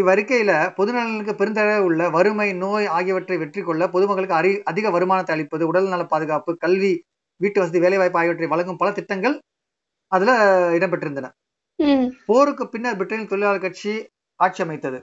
இவ்வறிக்கையில 0.00 0.52
பொதுநலனுக்கு 0.78 1.32
பெருந்தளவில் 1.40 1.86
உள்ள 1.88 2.02
வறுமை 2.16 2.48
நோய் 2.62 2.86
ஆகியவற்றை 2.96 3.36
வெற்றி 3.42 3.62
கொள்ள 3.68 3.82
பொதுமக்களுக்கு 3.94 4.38
அறி 4.40 4.50
அதிக 4.70 4.90
வருமானத்தை 4.96 5.34
அளிப்பது 5.36 5.64
உடல் 5.70 5.92
நல 5.92 6.04
பாதுகாப்பு 6.12 6.52
கல்வி 6.64 6.92
வீட்டு 7.40 7.60
வசதி 7.60 7.78
வேலைவாய்ப்பு 7.84 8.20
ஆகியவற்றை 8.20 8.48
வழங்கும் 8.52 8.80
பல 8.80 8.88
திட்டங்கள் 8.98 9.36
அதுல 10.12 10.30
இடம்பெற்றிருந்தன. 10.76 11.28
போருக்கு 12.28 12.64
பின்னர் 12.72 12.98
பிரிட்டனில் 12.98 13.30
தொழிலாளர் 13.32 13.64
கட்சி 13.64 13.92
ஆட்சி 14.40 14.60
அமைத்தது. 14.64 14.98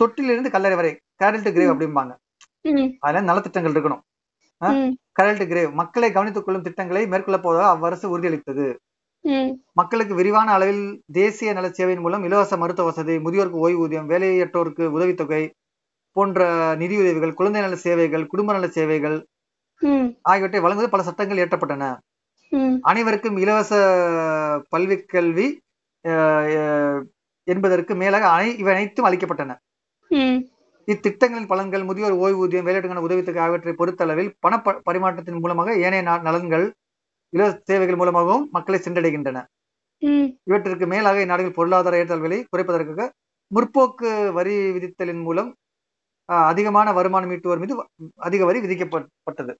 தொட்டிலிருந்து 0.00 0.54
கல்லறை 0.54 0.76
வரை 0.80 0.92
கேரல் 1.20 1.44
டு 1.46 1.50
கிரேவ் 1.56 1.72
அப்படிம்பாங்க. 1.74 2.12
அதுல 3.06 3.22
நலத்திட்டங்கள் 3.30 3.74
இருக்கணும். 3.74 4.02
ம். 4.70 4.94
கரல் 5.20 5.36
டு 5.36 5.44
கிரேவ் 5.44 5.72
மக்களை 5.72 6.12
கவனித்துக் 6.12 6.44
கொள்ளும் 6.44 6.62
திட்டங்களை 6.62 7.06
மேற்கொள்ள 7.06 7.40
போவதாக 7.40 7.72
அவ்வரசு 7.74 8.06
உறுதியளித்தது. 8.08 8.66
மக்களுக்கு 9.72 10.14
விரிவான 10.14 10.52
அளவில் 10.52 11.02
தேசிய 11.12 11.52
நல 11.52 11.68
சேவையின் 11.68 12.00
மூலம் 12.00 12.24
இலவச 12.24 12.56
மருத்துவ 12.56 12.88
வசதி 12.88 13.18
முதியோருக்கு 13.18 13.68
ஓய்வூதியம் 13.68 14.08
வேலையற்றோருக்கு 14.08 14.86
உதவித்தொகை 14.86 15.42
போன்ற 16.12 16.42
நிதியுதவிகள் 16.76 17.34
குழந்தை 17.34 17.62
நல 17.62 17.76
சேவைகள் 17.76 18.26
குடும்ப 18.26 18.52
நல 18.52 18.68
சேவைகள் 18.68 19.16
ஆகியவற்றை 20.22 20.60
வழங்குவது 20.60 20.90
பல 20.90 21.02
சட்டங்கள் 21.02 21.38
இயற்றப்பட்டன. 21.38 21.96
அனைவருக்கும் 22.80 23.36
இலவச 23.36 23.72
பல்வி 24.76 25.04
கல்வி 25.04 25.46
என்பதற்கு 27.46 27.94
மேலாக 27.94 28.28
அனை 28.28 28.58
இவை 28.58 28.74
அனைத்தும் 28.74 29.06
அளிக்கப்பட்டன. 29.06 29.56
இத்திட்டங்களின் 30.88 31.50
பலன்கள் 31.52 31.86
முதியோர் 31.88 32.16
ஓய்வூதியம் 32.24 32.66
வேலையிடங்கான 32.68 33.04
உதவித்தொகை 33.06 33.40
ஆகியவற்றை 33.42 33.74
பொறுத்தளவில் 33.80 34.30
பண 34.44 34.54
பரிமாற்றத்தின் 34.88 35.42
மூலமாக 35.44 35.76
ஏனைய 35.86 36.02
நலன்கள் 36.28 36.66
இலவச 37.32 37.54
சேவைகள் 37.70 38.00
மூலமாகவும் 38.00 38.44
மக்களை 38.56 38.78
சென்றடைகின்றன. 38.80 39.38
இவற்றிற்கு 40.48 40.86
மேலாக 40.92 41.22
இந்நாடுகள் 41.24 41.58
பொருளாதார 41.58 42.00
ஏற்றல்களை 42.02 42.38
குறைப்பதற்காக 42.50 43.06
முற்போக்கு 43.50 44.10
வரி 44.38 44.56
விதித்தலின் 44.76 45.22
மூலம் 45.26 45.50
அதிகமான 46.48 46.88
வருமானம் 46.98 47.32
ஈட்டுவோர் 47.34 47.62
மீது 47.62 47.74
அதிக 48.26 48.42
வரி 48.48 48.60
விதிக்கப்பட்டது 48.64 49.54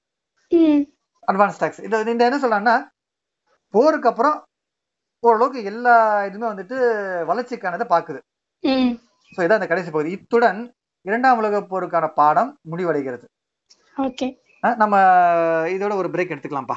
அட்வான்ஸ் 1.29 1.61
டாக்ஸ் 1.61 1.83
இது 1.87 2.13
இந்த 2.15 2.29
என்ன 2.29 2.39
சொல்றாங்கன்னா 2.45 2.77
போருக்கு 3.75 4.11
அப்புறம் 4.11 4.37
ஓரளவுக்கு 5.23 5.61
எல்லா 5.71 5.95
இதுவுமே 6.29 6.47
வந்துட்டு 6.53 6.77
வளர்ச்சிக்கானதை 7.31 7.87
பாக்குது 7.95 8.21
ஸோ 9.33 9.39
இதான் 9.45 9.59
அந்த 9.59 9.69
கடைசி 9.71 9.91
பகுதி. 9.91 10.11
இத்துடன் 10.17 10.61
இரண்டாம் 11.05 11.38
உலக 11.38 11.61
போருக்கான 11.61 12.07
பாடம் 12.14 12.51
முடிவடைகிறது. 12.71 13.27
நம்ம 14.77 14.99
இதோட 15.69 15.95
ஒரு 15.95 16.09
பிரேக் 16.09 16.33
எடுத்துக்கலாம்ப்பா. 16.35 16.77